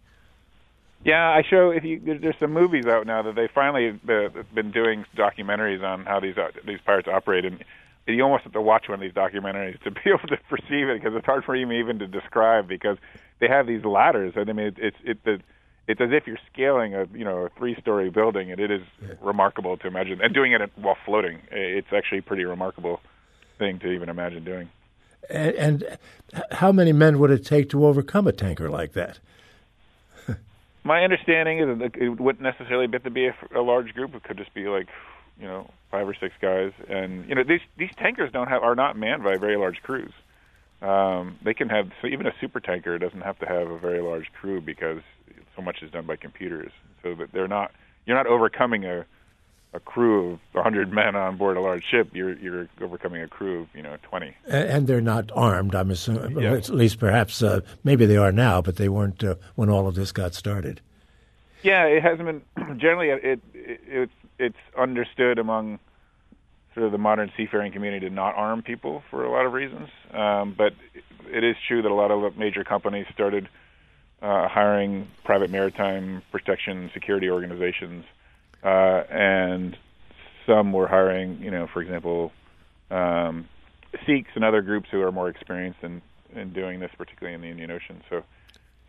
Yeah, 1.05 1.29
I 1.29 1.43
show 1.47 1.69
if 1.69 1.83
you 1.83 2.01
there's 2.03 2.35
some 2.39 2.51
movies 2.51 2.87
out 2.87 3.05
now 3.05 3.21
that 3.21 3.35
they 3.35 3.47
finally 3.53 3.89
uh, 4.09 4.29
been 4.55 4.71
doing 4.71 5.05
documentaries 5.15 5.83
on 5.83 6.03
how 6.03 6.19
these 6.19 6.35
uh, 6.35 6.49
these 6.65 6.79
pirates 6.83 7.07
operate, 7.07 7.45
and 7.45 7.63
you 8.07 8.23
almost 8.23 8.43
have 8.45 8.53
to 8.53 8.61
watch 8.61 8.89
one 8.89 8.95
of 8.95 9.01
these 9.01 9.13
documentaries 9.13 9.79
to 9.83 9.91
be 9.91 10.01
able 10.07 10.27
to 10.27 10.37
perceive 10.49 10.89
it 10.89 10.99
because 10.99 11.15
it's 11.15 11.25
hard 11.27 11.45
for 11.45 11.55
you 11.55 11.71
even 11.71 11.99
to 11.99 12.07
describe 12.07 12.67
because 12.67 12.97
they 13.39 13.47
have 13.47 13.67
these 13.67 13.85
ladders. 13.85 14.33
And 14.35 14.49
I 14.49 14.53
mean, 14.53 14.65
it, 14.65 14.77
it's 14.79 14.97
it 15.03 15.23
the 15.23 15.39
it's 15.87 16.01
as 16.01 16.09
if 16.11 16.25
you're 16.25 16.39
scaling 16.51 16.95
a 16.95 17.05
you 17.13 17.23
know 17.23 17.45
a 17.45 17.49
three 17.49 17.75
story 17.79 18.09
building, 18.09 18.51
and 18.51 18.59
it 18.59 18.71
is 18.71 18.81
yeah. 18.99 19.13
remarkable 19.21 19.77
to 19.77 19.87
imagine 19.87 20.21
and 20.21 20.33
doing 20.33 20.53
it 20.53 20.71
while 20.75 20.97
floating. 21.05 21.39
It's 21.51 21.93
actually 21.95 22.17
a 22.17 22.23
pretty 22.23 22.45
remarkable 22.45 22.99
thing 23.59 23.77
to 23.79 23.91
even 23.91 24.09
imagine 24.09 24.43
doing. 24.43 24.69
And, 25.29 25.53
and 25.53 25.97
how 26.51 26.71
many 26.71 26.93
men 26.93 27.19
would 27.19 27.29
it 27.29 27.45
take 27.45 27.69
to 27.69 27.85
overcome 27.85 28.25
a 28.25 28.31
tanker 28.31 28.71
like 28.71 28.93
that? 28.93 29.19
My 30.85 31.03
understanding 31.03 31.59
is 31.59 31.79
that 31.79 31.95
it 31.95 32.19
wouldn't 32.19 32.43
necessarily 32.43 32.87
have 32.93 33.03
to 33.03 33.09
be 33.09 33.25
a, 33.25 33.35
a 33.55 33.61
large 33.61 33.93
group. 33.95 34.13
It 34.13 34.23
could 34.23 34.37
just 34.37 34.53
be 34.53 34.67
like, 34.67 34.87
you 35.41 35.47
know, 35.47 35.69
five 35.89 36.07
or 36.07 36.13
six 36.13 36.35
guys. 36.39 36.73
And 36.87 37.27
you 37.27 37.33
know, 37.33 37.43
these 37.43 37.61
these 37.75 37.89
tankers 37.97 38.31
don't 38.31 38.47
have 38.47 38.61
are 38.61 38.75
not 38.75 38.95
manned 38.95 39.23
by 39.23 39.35
very 39.37 39.57
large 39.57 39.81
crews. 39.81 40.13
Um, 40.83 41.39
they 41.43 41.55
can 41.55 41.69
have 41.69 41.89
so 42.01 42.07
even 42.07 42.27
a 42.27 42.33
super 42.39 42.59
tanker 42.59 42.99
doesn't 42.99 43.21
have 43.21 43.39
to 43.39 43.47
have 43.47 43.67
a 43.67 43.79
very 43.79 43.99
large 43.99 44.31
crew 44.39 44.61
because 44.61 45.01
so 45.55 45.63
much 45.63 45.81
is 45.81 45.89
done 45.89 46.05
by 46.05 46.17
computers. 46.17 46.71
So 47.01 47.15
that 47.15 47.31
they're 47.31 47.47
not 47.47 47.71
you're 48.05 48.15
not 48.15 48.27
overcoming 48.27 48.85
a 48.85 49.07
a 49.75 49.79
crew 49.81 50.31
of 50.31 50.39
100 50.53 50.91
men 50.93 51.15
on 51.15 51.35
board 51.35 51.57
a 51.57 51.61
large 51.61 51.83
ship, 51.85 52.09
you're 52.13 52.33
you're 52.37 52.67
overcoming 52.81 53.21
a 53.21 53.27
crew 53.27 53.61
of 53.61 53.67
you 53.75 53.81
know 53.81 53.97
20. 54.03 54.33
And 54.47 54.87
they're 54.87 55.01
not 55.01 55.31
armed. 55.35 55.75
I'm 55.75 55.91
assuming, 55.91 56.39
yeah. 56.39 56.53
at 56.53 56.69
least 56.69 56.97
perhaps 56.97 57.43
uh, 57.43 57.59
maybe 57.83 58.05
they 58.05 58.17
are 58.17 58.31
now, 58.31 58.61
but 58.61 58.77
they 58.77 58.89
weren't 58.89 59.23
uh, 59.23 59.35
when 59.55 59.69
all 59.69 59.87
of 59.87 59.95
this 59.95 60.11
got 60.11 60.33
started. 60.33 60.81
Yeah, 61.61 61.85
it 61.85 62.01
hasn't 62.01 62.25
been. 62.55 62.77
Generally, 62.79 63.09
it, 63.09 63.41
it, 63.53 63.79
it 63.87 64.09
it's 64.39 64.57
understood 64.77 65.39
among 65.39 65.79
sort 66.73 66.85
of 66.85 66.91
the 66.91 66.97
modern 66.97 67.31
seafaring 67.35 67.71
community 67.71 68.07
to 68.07 68.13
not 68.13 68.35
arm 68.35 68.61
people 68.61 69.03
for 69.09 69.23
a 69.25 69.31
lot 69.31 69.45
of 69.45 69.53
reasons. 69.53 69.89
Um, 70.11 70.53
but 70.57 70.73
it 71.29 71.43
is 71.43 71.55
true 71.67 71.81
that 71.81 71.91
a 71.91 71.93
lot 71.93 72.11
of 72.11 72.37
major 72.37 72.63
companies 72.63 73.07
started 73.13 73.49
uh, 74.21 74.47
hiring 74.47 75.07
private 75.23 75.49
maritime 75.49 76.21
protection 76.31 76.89
security 76.93 77.29
organizations 77.29 78.05
uh, 78.65 79.03
and 79.09 79.77
some 80.45 80.73
were 80.73 80.87
hiring, 80.87 81.39
you 81.41 81.51
know, 81.51 81.67
for 81.71 81.81
example, 81.81 82.31
um, 82.89 83.47
Sikhs 84.05 84.31
and 84.35 84.43
other 84.43 84.61
groups 84.61 84.89
who 84.91 85.01
are 85.01 85.11
more 85.11 85.29
experienced 85.29 85.79
in 85.83 86.01
in 86.35 86.51
doing 86.51 86.79
this, 86.79 86.91
particularly 86.97 87.33
in 87.33 87.41
the 87.41 87.47
Indian 87.47 87.71
Ocean. 87.71 88.01
So 88.09 88.23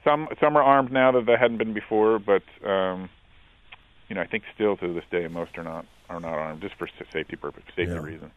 some 0.03 0.29
some 0.41 0.57
are 0.57 0.63
armed 0.63 0.91
now 0.91 1.13
that 1.13 1.27
they 1.27 1.37
hadn't 1.37 1.59
been 1.59 1.75
before, 1.75 2.19
but 2.19 2.43
um, 2.67 3.09
you 4.09 4.15
know, 4.15 4.23
I 4.23 4.27
think 4.27 4.45
still 4.55 4.77
to 4.79 4.93
this 4.93 5.05
day 5.11 5.29
most 5.29 5.57
are 5.59 5.63
not 5.63 5.85
are 6.09 6.21
not 6.21 6.35
armed 6.35 6.63
just 6.63 6.75
for 6.77 6.89
safety 7.13 7.37
purpose, 7.37 7.65
safety 7.69 7.93
yeah. 7.93 8.01
reason. 8.01 8.31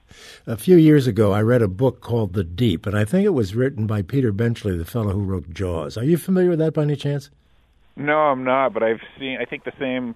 A 0.47 0.57
few 0.57 0.75
years 0.75 1.07
ago, 1.07 1.31
I 1.31 1.41
read 1.41 1.61
a 1.61 1.67
book 1.67 2.01
called 2.01 2.33
The 2.33 2.43
Deep, 2.43 2.85
and 2.85 2.97
I 2.97 3.05
think 3.05 3.25
it 3.25 3.29
was 3.29 3.55
written 3.55 3.85
by 3.85 4.01
Peter 4.01 4.31
Benchley, 4.31 4.75
the 4.77 4.85
fellow 4.85 5.11
who 5.11 5.23
wrote 5.23 5.53
Jaws. 5.53 5.97
Are 5.97 6.03
you 6.03 6.17
familiar 6.17 6.49
with 6.49 6.59
that 6.59 6.73
by 6.73 6.83
any 6.83 6.95
chance? 6.95 7.29
No, 7.95 8.17
I'm 8.17 8.43
not, 8.43 8.73
but 8.73 8.81
I've 8.81 9.01
seen. 9.19 9.37
I 9.39 9.45
think 9.45 9.63
the 9.65 9.73
same 9.79 10.15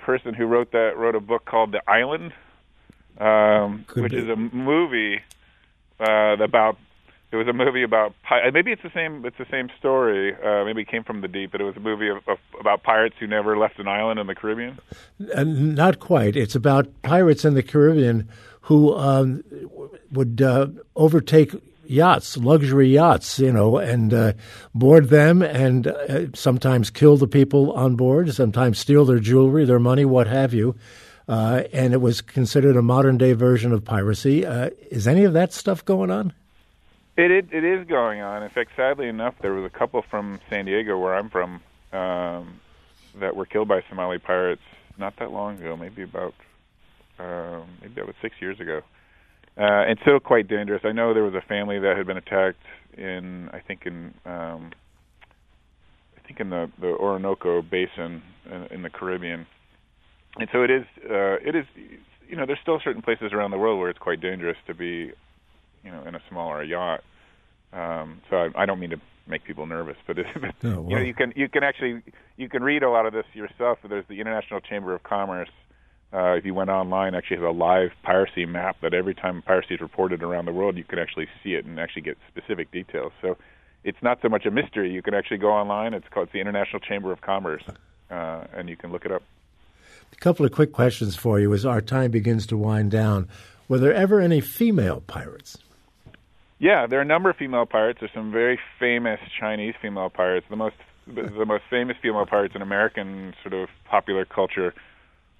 person 0.00 0.34
who 0.34 0.46
wrote 0.46 0.72
that 0.72 0.96
wrote 0.96 1.14
a 1.14 1.20
book 1.20 1.44
called 1.44 1.72
The 1.72 1.82
Island, 1.88 2.32
um, 3.18 3.84
which 3.94 4.12
be. 4.12 4.18
is 4.18 4.28
a 4.28 4.36
movie 4.36 5.20
uh, 6.00 6.36
about. 6.40 6.76
It 7.32 7.36
was 7.36 7.46
a 7.46 7.52
movie 7.52 7.84
about 7.84 8.12
maybe 8.52 8.72
it's 8.72 8.82
the 8.82 8.90
same. 8.92 9.24
It's 9.24 9.38
the 9.38 9.46
same 9.50 9.70
story. 9.78 10.34
Uh, 10.34 10.64
maybe 10.64 10.82
it 10.82 10.88
came 10.88 11.04
from 11.04 11.20
the 11.20 11.28
deep, 11.28 11.52
but 11.52 11.60
it 11.60 11.64
was 11.64 11.76
a 11.76 11.80
movie 11.80 12.08
of, 12.08 12.16
of, 12.26 12.38
about 12.58 12.82
pirates 12.82 13.14
who 13.20 13.28
never 13.28 13.56
left 13.56 13.78
an 13.78 13.86
island 13.86 14.18
in 14.18 14.26
the 14.26 14.34
Caribbean. 14.34 14.80
Uh, 15.32 15.44
not 15.44 16.00
quite. 16.00 16.34
It's 16.34 16.56
about 16.56 16.88
pirates 17.02 17.44
in 17.44 17.54
the 17.54 17.62
Caribbean 17.62 18.28
who 18.62 18.94
um, 18.94 19.44
would 20.10 20.42
uh, 20.42 20.68
overtake 20.96 21.54
yachts, 21.90 22.36
luxury 22.36 22.88
yachts, 22.88 23.38
you 23.38 23.52
know, 23.52 23.78
and 23.78 24.14
uh, 24.14 24.32
board 24.74 25.08
them 25.08 25.42
and 25.42 25.86
uh, 25.86 26.26
sometimes 26.34 26.90
kill 26.90 27.16
the 27.16 27.26
people 27.26 27.72
on 27.72 27.96
board, 27.96 28.32
sometimes 28.32 28.78
steal 28.78 29.04
their 29.04 29.18
jewelry, 29.18 29.64
their 29.64 29.78
money, 29.78 30.04
what 30.04 30.26
have 30.26 30.54
you. 30.54 30.74
Uh, 31.28 31.62
and 31.72 31.92
it 31.92 32.00
was 32.00 32.20
considered 32.20 32.76
a 32.76 32.82
modern 32.82 33.18
day 33.18 33.32
version 33.32 33.72
of 33.72 33.84
piracy. 33.84 34.46
Uh, 34.46 34.70
is 34.90 35.06
any 35.06 35.24
of 35.24 35.32
that 35.32 35.52
stuff 35.52 35.84
going 35.84 36.10
on? 36.10 36.32
It, 37.16 37.30
it, 37.30 37.48
it 37.52 37.64
is 37.64 37.86
going 37.86 38.20
on. 38.20 38.42
In 38.42 38.48
fact, 38.48 38.70
sadly 38.76 39.08
enough, 39.08 39.34
there 39.40 39.52
was 39.52 39.64
a 39.64 39.78
couple 39.78 40.02
from 40.02 40.40
San 40.48 40.64
Diego, 40.64 40.98
where 40.98 41.14
I'm 41.14 41.28
from, 41.28 41.60
um, 41.92 42.60
that 43.16 43.36
were 43.36 43.46
killed 43.46 43.68
by 43.68 43.82
Somali 43.88 44.18
pirates 44.18 44.62
not 44.96 45.16
that 45.16 45.32
long 45.32 45.58
ago, 45.58 45.76
maybe 45.76 46.02
about 46.02 46.34
um, 47.18 47.64
maybe 47.82 48.00
was 48.02 48.14
six 48.22 48.36
years 48.40 48.58
ago 48.60 48.82
uh, 49.56 49.62
and 49.88 49.98
still 50.02 50.20
quite 50.20 50.48
dangerous. 50.48 50.82
I 50.84 50.92
know 50.92 51.14
there 51.14 51.24
was 51.24 51.34
a 51.34 51.40
family 51.40 51.78
that 51.78 51.96
had 51.96 52.06
been 52.06 52.16
attacked 52.16 52.62
in, 52.96 53.48
I 53.52 53.60
think 53.60 53.86
in, 53.86 54.14
um, 54.24 54.70
I 56.16 56.26
think 56.26 56.40
in 56.40 56.50
the 56.50 56.70
the 56.80 56.88
Orinoco 56.88 57.62
Basin 57.62 58.22
in, 58.50 58.66
in 58.70 58.82
the 58.82 58.90
Caribbean, 58.90 59.46
and 60.38 60.48
so 60.52 60.62
it 60.62 60.70
is, 60.70 60.84
uh, 61.10 61.36
it 61.44 61.56
is, 61.56 61.66
you 62.28 62.36
know, 62.36 62.46
there's 62.46 62.60
still 62.62 62.80
certain 62.82 63.02
places 63.02 63.32
around 63.32 63.50
the 63.50 63.58
world 63.58 63.80
where 63.80 63.90
it's 63.90 63.98
quite 63.98 64.20
dangerous 64.20 64.56
to 64.66 64.74
be, 64.74 65.12
you 65.84 65.90
know, 65.90 66.04
in 66.06 66.14
a 66.14 66.22
smaller 66.28 66.62
yacht. 66.62 67.02
Um, 67.72 68.20
so 68.30 68.36
I, 68.36 68.62
I 68.62 68.66
don't 68.66 68.78
mean 68.78 68.90
to 68.90 69.00
make 69.26 69.44
people 69.44 69.66
nervous, 69.66 69.96
but, 70.06 70.18
it, 70.18 70.26
but 70.40 70.54
oh, 70.64 70.86
you 70.88 70.96
know, 70.96 71.02
you 71.02 71.14
can 71.14 71.32
you 71.36 71.48
can 71.48 71.64
actually 71.64 72.02
you 72.36 72.48
can 72.48 72.62
read 72.62 72.82
a 72.82 72.90
lot 72.90 73.06
of 73.06 73.12
this 73.12 73.26
yourself. 73.32 73.78
There's 73.88 74.06
the 74.08 74.20
International 74.20 74.60
Chamber 74.60 74.94
of 74.94 75.02
Commerce 75.02 75.50
uh, 76.12 76.32
if 76.32 76.44
you 76.44 76.54
went 76.54 76.70
online, 76.70 77.14
actually 77.14 77.36
has 77.36 77.44
a 77.44 77.50
live 77.50 77.90
piracy 78.02 78.44
map 78.44 78.76
that 78.82 78.94
every 78.94 79.14
time 79.14 79.42
piracy 79.42 79.74
is 79.74 79.80
reported 79.80 80.22
around 80.22 80.46
the 80.46 80.52
world, 80.52 80.76
you 80.76 80.84
can 80.84 80.98
actually 80.98 81.28
see 81.42 81.54
it 81.54 81.64
and 81.64 81.78
actually 81.78 82.02
get 82.02 82.18
specific 82.28 82.70
details. 82.72 83.12
So 83.22 83.36
it's 83.84 84.02
not 84.02 84.18
so 84.20 84.28
much 84.28 84.44
a 84.44 84.50
mystery. 84.50 84.92
You 84.92 85.02
can 85.02 85.14
actually 85.14 85.38
go 85.38 85.50
online. 85.50 85.94
It's 85.94 86.08
called 86.08 86.24
it's 86.24 86.32
the 86.32 86.40
International 86.40 86.80
Chamber 86.80 87.12
of 87.12 87.20
Commerce, 87.20 87.62
uh, 88.10 88.44
and 88.52 88.68
you 88.68 88.76
can 88.76 88.90
look 88.90 89.04
it 89.04 89.12
up. 89.12 89.22
A 90.12 90.16
couple 90.16 90.44
of 90.44 90.50
quick 90.50 90.72
questions 90.72 91.14
for 91.14 91.38
you 91.38 91.54
as 91.54 91.64
our 91.64 91.80
time 91.80 92.10
begins 92.10 92.46
to 92.48 92.56
wind 92.56 92.90
down. 92.90 93.28
Were 93.68 93.78
there 93.78 93.94
ever 93.94 94.20
any 94.20 94.40
female 94.40 95.02
pirates? 95.06 95.58
Yeah, 96.58 96.86
there 96.88 96.98
are 96.98 97.02
a 97.02 97.06
number 97.06 97.30
of 97.30 97.36
female 97.36 97.66
pirates. 97.66 98.00
There's 98.00 98.12
some 98.12 98.32
very 98.32 98.58
famous 98.78 99.20
Chinese 99.38 99.74
female 99.80 100.10
pirates. 100.10 100.46
The 100.50 100.56
most 100.56 100.76
the 101.06 101.46
most 101.46 101.64
famous 101.70 101.96
female 102.00 102.26
pirates 102.26 102.54
in 102.54 102.62
American 102.62 103.34
sort 103.42 103.54
of 103.54 103.68
popular 103.84 104.24
culture 104.24 104.74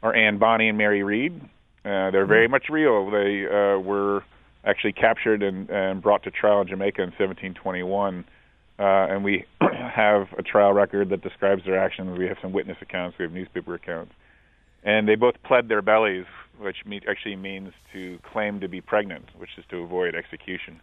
are 0.02 0.14
Anne 0.14 0.38
Bonny 0.38 0.68
and 0.68 0.78
Mary 0.78 1.02
Read. 1.02 1.40
Uh, 1.84 2.10
they're 2.10 2.26
very 2.26 2.48
much 2.48 2.68
real. 2.68 3.10
They 3.10 3.46
uh, 3.46 3.78
were 3.78 4.22
actually 4.64 4.92
captured 4.92 5.42
and, 5.42 5.70
and 5.70 6.02
brought 6.02 6.22
to 6.24 6.30
trial 6.30 6.60
in 6.60 6.68
Jamaica 6.68 7.02
in 7.02 7.08
1721. 7.08 8.24
Uh, 8.78 8.82
and 8.82 9.24
we 9.24 9.44
have 9.60 10.28
a 10.38 10.42
trial 10.42 10.72
record 10.72 11.10
that 11.10 11.22
describes 11.22 11.64
their 11.64 11.78
actions. 11.78 12.18
We 12.18 12.26
have 12.26 12.38
some 12.42 12.52
witness 12.52 12.78
accounts. 12.80 13.18
We 13.18 13.24
have 13.24 13.32
newspaper 13.32 13.74
accounts. 13.74 14.12
And 14.82 15.06
they 15.08 15.14
both 15.14 15.42
pled 15.42 15.68
their 15.68 15.82
bellies, 15.82 16.26
which 16.58 16.84
me- 16.86 17.02
actually 17.08 17.36
means 17.36 17.72
to 17.92 18.18
claim 18.22 18.60
to 18.60 18.68
be 18.68 18.80
pregnant, 18.80 19.26
which 19.36 19.50
is 19.58 19.64
to 19.70 19.78
avoid 19.78 20.14
execution. 20.14 20.80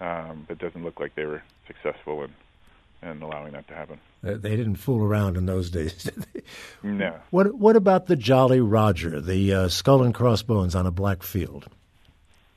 Um, 0.00 0.44
but 0.46 0.54
it 0.54 0.58
doesn't 0.58 0.84
look 0.84 1.00
like 1.00 1.14
they 1.14 1.24
were 1.24 1.42
successful 1.66 2.22
in 2.24 2.30
and 3.04 3.22
allowing 3.22 3.52
that 3.52 3.68
to 3.68 3.74
happen. 3.74 4.00
They 4.22 4.56
didn't 4.56 4.76
fool 4.76 5.04
around 5.04 5.36
in 5.36 5.46
those 5.46 5.70
days. 5.70 6.10
no. 6.82 7.14
What 7.30 7.54
What 7.54 7.76
about 7.76 8.06
the 8.06 8.16
Jolly 8.16 8.60
Roger, 8.60 9.20
the 9.20 9.52
uh, 9.52 9.68
skull 9.68 10.02
and 10.02 10.14
crossbones 10.14 10.74
on 10.74 10.86
a 10.86 10.90
black 10.90 11.22
field? 11.22 11.68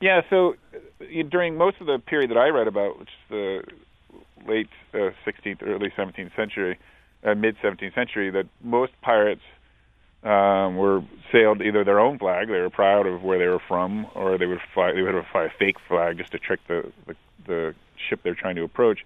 Yeah. 0.00 0.22
So 0.30 0.56
uh, 0.74 1.22
during 1.28 1.56
most 1.56 1.80
of 1.80 1.86
the 1.86 1.98
period 1.98 2.30
that 2.30 2.38
I 2.38 2.48
read 2.48 2.68
about, 2.68 2.98
which 2.98 3.08
is 3.08 3.30
the 3.30 3.62
late 4.46 4.70
uh, 4.94 5.10
16th, 5.26 5.62
early 5.62 5.90
17th 5.90 6.34
century, 6.34 6.78
uh, 7.22 7.34
mid 7.34 7.56
17th 7.58 7.94
century, 7.94 8.30
that 8.30 8.46
most 8.62 8.92
pirates 9.02 9.42
um, 10.22 10.76
were 10.76 11.02
sailed 11.30 11.60
either 11.60 11.84
their 11.84 12.00
own 12.00 12.18
flag, 12.18 12.48
they 12.48 12.60
were 12.60 12.70
proud 12.70 13.06
of 13.06 13.22
where 13.22 13.38
they 13.38 13.46
were 13.46 13.62
from, 13.68 14.06
or 14.14 14.38
they 14.38 14.46
would 14.46 14.60
fly 14.72 14.92
they 14.92 15.02
would 15.02 15.14
fly 15.30 15.44
a 15.44 15.50
fake 15.50 15.76
flag 15.86 16.16
just 16.16 16.32
to 16.32 16.38
trick 16.38 16.60
the 16.66 16.90
the, 17.06 17.14
the 17.46 17.74
ship 18.08 18.20
they're 18.22 18.34
trying 18.34 18.56
to 18.56 18.62
approach 18.62 19.04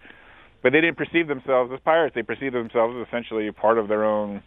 but 0.63 0.73
they 0.73 0.81
didn't 0.81 0.97
perceive 0.97 1.29
themselves 1.29 1.71
as 1.73 1.81
pirates. 1.85 2.15
They 2.15 2.23
perceived 2.23 2.55
themselves 2.55 2.95
as 3.01 3.07
essentially 3.09 3.51
part 3.51 3.79
of 3.79 3.89
their 3.89 4.05
own 4.05 4.43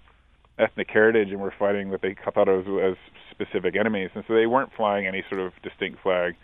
ethnic 0.57 0.87
heritage 0.91 1.29
and 1.31 1.41
were 1.41 1.53
fighting 1.57 1.89
what 1.89 2.01
they 2.01 2.15
thought 2.33 2.47
of 2.47 2.67
as 2.79 2.95
specific 3.31 3.75
enemies, 3.75 4.09
and 4.15 4.23
so 4.27 4.33
they 4.33 4.45
weren't 4.45 4.71
flying 4.75 5.05
any 5.05 5.23
sort 5.29 5.41
of 5.41 5.51
distinct 5.61 6.01
flag. 6.01 6.35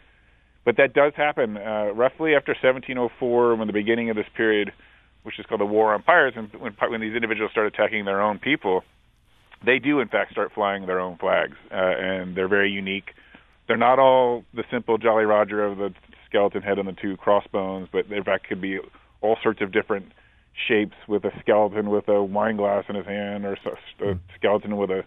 But 0.66 0.78
that 0.78 0.94
does 0.94 1.14
happen 1.16 1.58
uh, 1.58 1.92
roughly 1.96 2.36
after 2.36 2.52
1704, 2.52 3.56
when 3.56 3.68
the 3.68 3.74
beginning 3.74 4.10
of 4.10 4.16
this 4.16 4.28
period, 4.36 4.72
which 5.24 5.40
is 5.40 5.46
called 5.46 5.62
the 5.62 5.66
War 5.66 5.94
on 5.94 6.04
Pirates, 6.04 6.38
and 6.38 6.52
when, 6.62 6.74
when 6.74 7.02
these 7.02 7.16
individuals 7.16 7.52
start 7.52 7.68
attacking 7.68 8.06
their 8.06 8.22
own 8.22 8.38
people, 8.38 8.84
they 9.66 9.80
do 9.80 10.00
in 10.00 10.08
fact 10.08 10.32
start 10.32 10.52
flying 10.54 10.86
their 10.86 11.00
own 11.00 11.18
flags, 11.18 11.56
uh, 11.72 11.76
and 11.76 12.36
they're 12.36 12.48
very 12.48 12.70
unique. 12.70 13.12
They're 13.68 13.78
not 13.78 14.00
all 14.00 14.44
the 14.54 14.64
simple 14.72 14.98
Jolly 14.98 15.24
Roger 15.24 15.64
of 15.64 15.78
the 15.78 15.94
skeleton 16.28 16.62
head 16.62 16.78
and 16.78 16.88
the 16.88 16.94
two 16.94 17.18
crossbones, 17.18 17.88
but 17.92 18.06
in 18.08 18.24
fact 18.24 18.48
could 18.48 18.62
be 18.62 18.80
all 19.22 19.38
sorts 19.42 19.62
of 19.62 19.72
different 19.72 20.12
shapes 20.68 20.96
with 21.08 21.24
a 21.24 21.32
skeleton 21.40 21.90
with 21.90 22.08
a 22.08 22.22
wine 22.22 22.58
glass 22.58 22.84
in 22.90 22.96
his 22.96 23.06
hand, 23.06 23.46
or 23.46 23.54
a 23.54 24.20
skeleton 24.36 24.78
with 24.78 24.90
a 24.90 25.04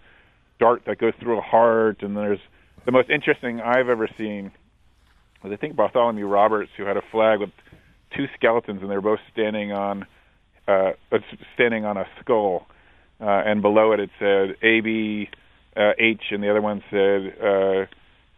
dart 0.58 0.82
that 0.86 0.98
goes 0.98 1.12
through 1.20 1.38
a 1.38 1.42
heart. 1.42 2.02
And 2.02 2.16
there's 2.16 2.38
the 2.86 2.92
most 2.92 3.10
interesting 3.10 3.60
I've 3.60 3.88
ever 3.88 4.08
seen 4.16 4.52
was 5.42 5.52
I 5.52 5.56
think 5.56 5.76
Bartholomew 5.76 6.26
Roberts, 6.26 6.70
who 6.76 6.84
had 6.84 6.96
a 6.96 7.02
flag 7.12 7.40
with 7.40 7.50
two 8.16 8.26
skeletons, 8.36 8.80
and 8.80 8.90
they 8.90 8.94
were 8.94 9.02
both 9.02 9.20
standing 9.32 9.72
on 9.72 10.06
uh, 10.66 10.92
standing 11.54 11.84
on 11.84 11.98
a 11.98 12.06
skull, 12.20 12.66
uh, 13.20 13.42
and 13.44 13.60
below 13.60 13.92
it 13.92 14.00
it 14.00 14.10
said 14.18 14.56
A 14.62 14.80
B 14.80 15.28
uh, 15.76 15.92
H, 15.98 16.22
and 16.30 16.42
the 16.42 16.50
other 16.50 16.62
one 16.62 16.82
said 16.90 17.36
uh, 17.38 17.84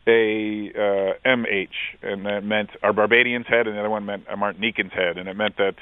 A 0.09 0.73
uh, 0.77 1.15
M 1.25 1.47
H, 1.47 1.97
and 2.03 2.25
that 2.27 2.45
meant 2.45 2.71
our 2.83 2.93
Barbadian's 2.93 3.47
head, 3.47 3.67
and 3.67 3.77
the 3.77 3.81
other 3.81 3.91
one 3.91 4.07
meant 4.07 4.25
a 4.31 4.37
Martinican's 4.37 4.93
head, 4.93 5.19
and 5.19 5.29
it 5.29 5.37
meant 5.37 5.57
that 5.57 5.75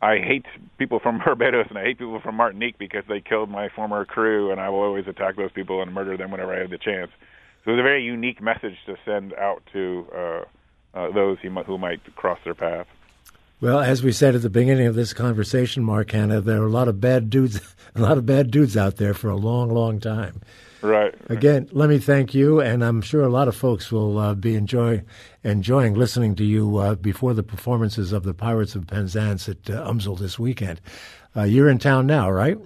I 0.00 0.18
hate 0.18 0.46
people 0.78 1.00
from 1.00 1.18
Barbados 1.24 1.66
and 1.68 1.78
I 1.78 1.84
hate 1.84 1.98
people 1.98 2.20
from 2.20 2.36
Martinique 2.36 2.78
because 2.78 3.04
they 3.08 3.20
killed 3.20 3.50
my 3.50 3.68
former 3.68 4.04
crew, 4.04 4.50
and 4.50 4.60
I 4.60 4.68
will 4.68 4.80
always 4.80 5.06
attack 5.06 5.36
those 5.36 5.52
people 5.52 5.82
and 5.82 5.92
murder 5.92 6.16
them 6.16 6.30
whenever 6.30 6.54
I 6.54 6.60
have 6.60 6.70
the 6.70 6.78
chance. 6.78 7.10
So 7.64 7.72
it 7.72 7.74
was 7.74 7.80
a 7.80 7.82
very 7.82 8.04
unique 8.04 8.40
message 8.40 8.76
to 8.86 8.96
send 9.04 9.34
out 9.34 9.62
to 9.72 10.06
uh, 10.14 10.44
uh, 10.94 11.12
those 11.12 11.38
who 11.42 11.78
might 11.78 12.16
cross 12.16 12.38
their 12.44 12.54
path. 12.54 12.86
Well, 13.60 13.80
as 13.80 14.02
we 14.02 14.12
said 14.12 14.34
at 14.34 14.42
the 14.42 14.50
beginning 14.50 14.86
of 14.86 14.94
this 14.94 15.14
conversation, 15.14 15.82
Mark 15.82 16.10
Hanna, 16.10 16.42
there 16.42 16.62
are 16.62 16.66
a 16.66 16.70
lot 16.70 16.88
of 16.88 17.00
bad 17.00 17.30
dudes, 17.30 17.60
a 17.94 18.00
lot 18.00 18.18
of 18.18 18.26
bad 18.26 18.50
dudes 18.50 18.76
out 18.76 18.96
there 18.96 19.14
for 19.14 19.30
a 19.30 19.36
long, 19.36 19.70
long 19.70 19.98
time. 19.98 20.42
Right. 20.82 21.14
Again, 21.30 21.68
let 21.72 21.88
me 21.88 21.98
thank 21.98 22.34
you, 22.34 22.60
and 22.60 22.84
I'm 22.84 23.00
sure 23.00 23.22
a 23.22 23.30
lot 23.30 23.48
of 23.48 23.56
folks 23.56 23.90
will 23.90 24.18
uh, 24.18 24.34
be 24.34 24.54
enjoy, 24.54 25.02
enjoying 25.42 25.94
listening 25.94 26.34
to 26.36 26.44
you 26.44 26.76
uh, 26.76 26.94
before 26.96 27.32
the 27.32 27.42
performances 27.42 28.12
of 28.12 28.24
the 28.24 28.34
Pirates 28.34 28.74
of 28.74 28.86
Penzance 28.86 29.48
at 29.48 29.70
uh, 29.70 29.90
UMSL 29.90 30.18
this 30.18 30.38
weekend. 30.38 30.80
Uh, 31.34 31.44
you're 31.44 31.70
in 31.70 31.78
town 31.78 32.06
now, 32.06 32.30
right? 32.30 32.58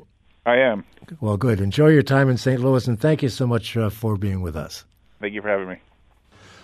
I 0.44 0.57
am. 0.57 0.85
Well, 1.20 1.37
good. 1.37 1.61
Enjoy 1.61 1.88
your 1.88 2.03
time 2.03 2.29
in 2.29 2.37
St. 2.37 2.61
Louis, 2.61 2.87
and 2.88 3.00
thank 3.00 3.22
you 3.22 3.29
so 3.29 3.46
much 3.46 3.76
uh, 3.76 3.90
for 3.90 4.16
being 4.16 4.42
with 4.42 4.57
us. 4.57 4.85
Thank 5.20 5.35
you 5.35 5.42
for 5.42 5.48
having 5.48 5.68
me. 5.68 5.76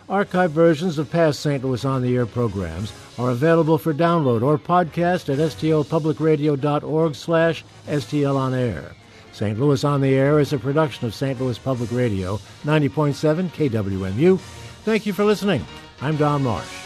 Archive 0.08 0.52
versions 0.52 0.98
of 0.98 1.10
past 1.10 1.40
St. 1.40 1.64
Louis 1.64 1.84
on 1.84 2.02
the 2.02 2.14
Air 2.14 2.26
programs 2.26 2.92
are 3.18 3.30
available 3.30 3.76
for 3.76 3.92
download 3.92 4.42
or 4.42 4.56
podcast 4.56 5.32
at 5.32 5.38
stlpublicradio.org 5.38 7.14
slash 7.14 7.64
stlonair. 7.86 8.92
St. 9.32 9.58
Louis 9.58 9.82
on 9.82 10.00
the 10.00 10.14
Air 10.14 10.38
is 10.38 10.52
a 10.52 10.58
production 10.58 11.06
of 11.06 11.14
St. 11.14 11.40
Louis 11.40 11.58
Public 11.58 11.90
Radio, 11.90 12.36
90.7 12.64 13.48
KWMU. 13.50 14.38
Thank 14.84 15.06
you 15.06 15.12
for 15.12 15.24
listening. 15.24 15.64
I'm 16.00 16.16
Don 16.16 16.44
Marsh. 16.44 16.85